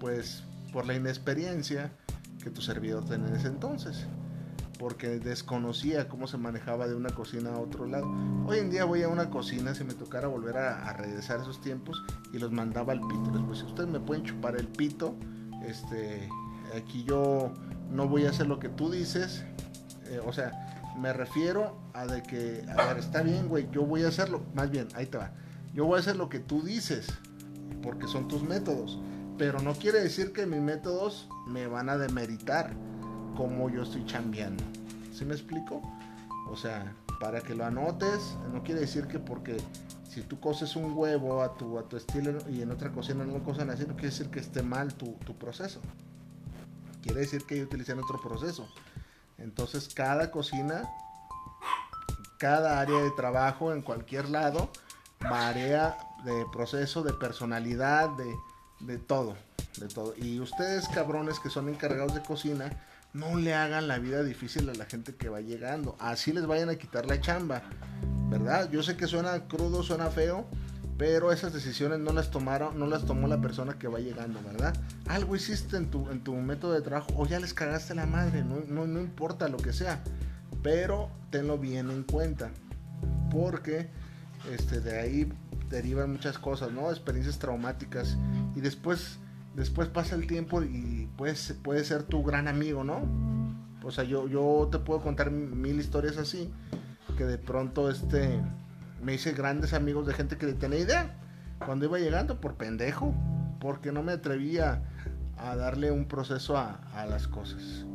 Pues. 0.00 0.42
Por 0.72 0.86
la 0.86 0.94
inexperiencia 0.94 1.92
que 2.44 2.50
tu 2.50 2.62
servidor 2.62 3.04
tenía 3.04 3.26
en 3.26 3.34
ese 3.34 3.48
entonces 3.48 4.06
porque 4.80 5.18
desconocía 5.18 6.08
cómo 6.08 6.26
se 6.26 6.38
manejaba 6.38 6.88
de 6.88 6.94
una 6.94 7.10
cocina 7.10 7.50
a 7.50 7.58
otro 7.58 7.84
lado. 7.84 8.10
Hoy 8.46 8.60
en 8.60 8.70
día 8.70 8.86
voy 8.86 9.02
a 9.02 9.08
una 9.08 9.28
cocina, 9.28 9.74
si 9.74 9.84
me 9.84 9.92
tocara 9.92 10.26
volver 10.26 10.56
a, 10.56 10.90
regresar 10.94 11.38
a 11.38 11.42
esos 11.42 11.60
tiempos, 11.60 12.02
y 12.32 12.38
los 12.38 12.50
mandaba 12.50 12.94
al 12.94 13.00
pito. 13.00 13.30
Les 13.30 13.46
decía, 13.46 13.66
ustedes 13.66 13.90
me 13.90 14.00
pueden 14.00 14.24
chupar 14.24 14.56
el 14.56 14.66
pito, 14.66 15.14
este, 15.66 16.26
aquí 16.74 17.04
yo 17.04 17.52
no 17.90 18.08
voy 18.08 18.24
a 18.24 18.30
hacer 18.30 18.46
lo 18.46 18.58
que 18.58 18.70
tú 18.70 18.90
dices, 18.90 19.44
eh, 20.06 20.18
o 20.24 20.32
sea, 20.32 20.82
me 20.96 21.12
refiero 21.12 21.78
a 21.92 22.06
de 22.06 22.22
que, 22.22 22.64
a 22.74 22.86
ver, 22.86 22.96
está 22.96 23.20
bien, 23.20 23.48
güey, 23.48 23.68
yo 23.70 23.82
voy 23.82 24.04
a 24.04 24.08
hacerlo, 24.08 24.46
más 24.54 24.70
bien, 24.70 24.88
ahí 24.94 25.04
te 25.04 25.18
va, 25.18 25.32
yo 25.74 25.84
voy 25.84 25.98
a 25.98 26.00
hacer 26.00 26.16
lo 26.16 26.30
que 26.30 26.38
tú 26.38 26.62
dices, 26.62 27.06
porque 27.82 28.06
son 28.06 28.28
tus 28.28 28.42
métodos, 28.42 28.98
pero 29.36 29.60
no 29.60 29.74
quiere 29.74 30.00
decir 30.00 30.32
que 30.32 30.46
mis 30.46 30.62
métodos 30.62 31.28
me 31.46 31.66
van 31.66 31.90
a 31.90 31.98
demeritar 31.98 32.74
como 33.36 33.70
yo 33.70 33.82
estoy 33.82 34.04
chambeando. 34.06 34.62
¿Sí 35.12 35.24
me 35.24 35.34
explico? 35.34 35.82
O 36.50 36.56
sea, 36.56 36.94
para 37.20 37.40
que 37.40 37.54
lo 37.54 37.64
anotes, 37.64 38.36
no 38.52 38.62
quiere 38.62 38.80
decir 38.80 39.06
que 39.06 39.18
porque 39.18 39.56
si 40.08 40.22
tú 40.22 40.40
coces 40.40 40.74
un 40.74 40.96
huevo 40.96 41.42
a 41.42 41.54
tu, 41.56 41.78
a 41.78 41.88
tu 41.88 41.96
estilo 41.96 42.38
y 42.50 42.62
en 42.62 42.70
otra 42.72 42.90
cocina 42.90 43.24
no 43.24 43.34
lo 43.34 43.44
cosan 43.44 43.70
así, 43.70 43.82
no 43.82 43.94
quiere 43.94 44.08
decir 44.08 44.30
que 44.30 44.40
esté 44.40 44.62
mal 44.62 44.94
tu, 44.94 45.12
tu 45.24 45.36
proceso. 45.36 45.80
Quiere 47.02 47.20
decir 47.20 47.44
que 47.46 47.58
yo 47.58 47.64
utilicé 47.64 47.92
otro 47.92 48.20
proceso. 48.20 48.68
Entonces, 49.38 49.88
cada 49.94 50.30
cocina, 50.30 50.90
cada 52.38 52.80
área 52.80 53.00
de 53.00 53.10
trabajo 53.12 53.72
en 53.72 53.82
cualquier 53.82 54.28
lado, 54.28 54.70
varía 55.20 55.96
de 56.24 56.44
proceso, 56.52 57.02
de 57.02 57.12
personalidad, 57.14 58.10
de, 58.10 58.34
de 58.80 58.98
todo, 58.98 59.36
de 59.78 59.88
todo. 59.88 60.14
Y 60.16 60.40
ustedes, 60.40 60.88
cabrones 60.88 61.38
que 61.38 61.50
son 61.50 61.68
encargados 61.68 62.14
de 62.14 62.22
cocina, 62.22 62.70
no 63.12 63.36
le 63.36 63.54
hagan 63.54 63.88
la 63.88 63.98
vida 63.98 64.22
difícil 64.22 64.68
a 64.70 64.74
la 64.74 64.84
gente 64.84 65.14
que 65.14 65.28
va 65.28 65.40
llegando. 65.40 65.96
Así 65.98 66.32
les 66.32 66.46
vayan 66.46 66.68
a 66.68 66.76
quitar 66.76 67.06
la 67.06 67.20
chamba, 67.20 67.62
¿verdad? 68.28 68.70
Yo 68.70 68.82
sé 68.82 68.96
que 68.96 69.06
suena 69.06 69.46
crudo, 69.48 69.82
suena 69.82 70.10
feo, 70.10 70.46
pero 70.96 71.32
esas 71.32 71.52
decisiones 71.52 71.98
no 71.98 72.12
las 72.12 72.30
tomaron, 72.30 72.78
no 72.78 72.86
las 72.86 73.06
tomó 73.06 73.26
la 73.26 73.40
persona 73.40 73.78
que 73.78 73.88
va 73.88 74.00
llegando, 74.00 74.40
¿verdad? 74.42 74.74
Algo 75.08 75.34
hiciste 75.34 75.76
en 75.76 75.90
tu, 75.90 76.10
en 76.10 76.22
tu 76.22 76.34
método 76.34 76.74
de 76.74 76.82
trabajo 76.82 77.08
o 77.16 77.26
ya 77.26 77.40
les 77.40 77.54
cagaste 77.54 77.94
la 77.94 78.06
madre, 78.06 78.44
no, 78.44 78.60
no, 78.86 79.00
importa 79.00 79.48
lo 79.48 79.56
que 79.56 79.72
sea, 79.72 80.02
pero 80.62 81.08
tenlo 81.30 81.58
bien 81.58 81.90
en 81.90 82.02
cuenta, 82.02 82.50
porque 83.30 83.88
este, 84.52 84.80
de 84.80 85.00
ahí 85.00 85.32
derivan 85.70 86.12
muchas 86.12 86.38
cosas, 86.38 86.70
¿no? 86.70 86.90
Experiencias 86.90 87.38
traumáticas 87.38 88.18
y 88.54 88.60
después 88.60 89.18
después 89.54 89.88
pasa 89.88 90.14
el 90.14 90.26
tiempo 90.26 90.62
y 90.62 91.08
pues 91.16 91.54
puede 91.62 91.84
ser 91.84 92.04
tu 92.04 92.22
gran 92.22 92.48
amigo, 92.48 92.84
¿no? 92.84 93.00
O 93.82 93.90
sea, 93.90 94.04
yo, 94.04 94.28
yo 94.28 94.68
te 94.70 94.78
puedo 94.78 95.00
contar 95.00 95.30
mil 95.30 95.80
historias 95.80 96.16
así, 96.18 96.52
que 97.16 97.24
de 97.24 97.38
pronto 97.38 97.90
este, 97.90 98.40
me 99.02 99.14
hice 99.14 99.32
grandes 99.32 99.72
amigos 99.72 100.06
de 100.06 100.14
gente 100.14 100.36
que 100.36 100.46
tenía 100.52 100.78
idea 100.78 101.16
cuando 101.64 101.86
iba 101.86 101.98
llegando 101.98 102.40
por 102.40 102.54
pendejo, 102.54 103.14
porque 103.60 103.92
no 103.92 104.02
me 104.02 104.12
atrevía 104.12 104.82
a 105.36 105.56
darle 105.56 105.90
un 105.90 106.06
proceso 106.06 106.56
a, 106.56 106.80
a 106.94 107.06
las 107.06 107.26
cosas. 107.28 107.86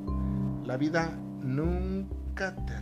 La 0.66 0.78
vida 0.78 1.12
nunca 1.42 2.56
te 2.66 2.74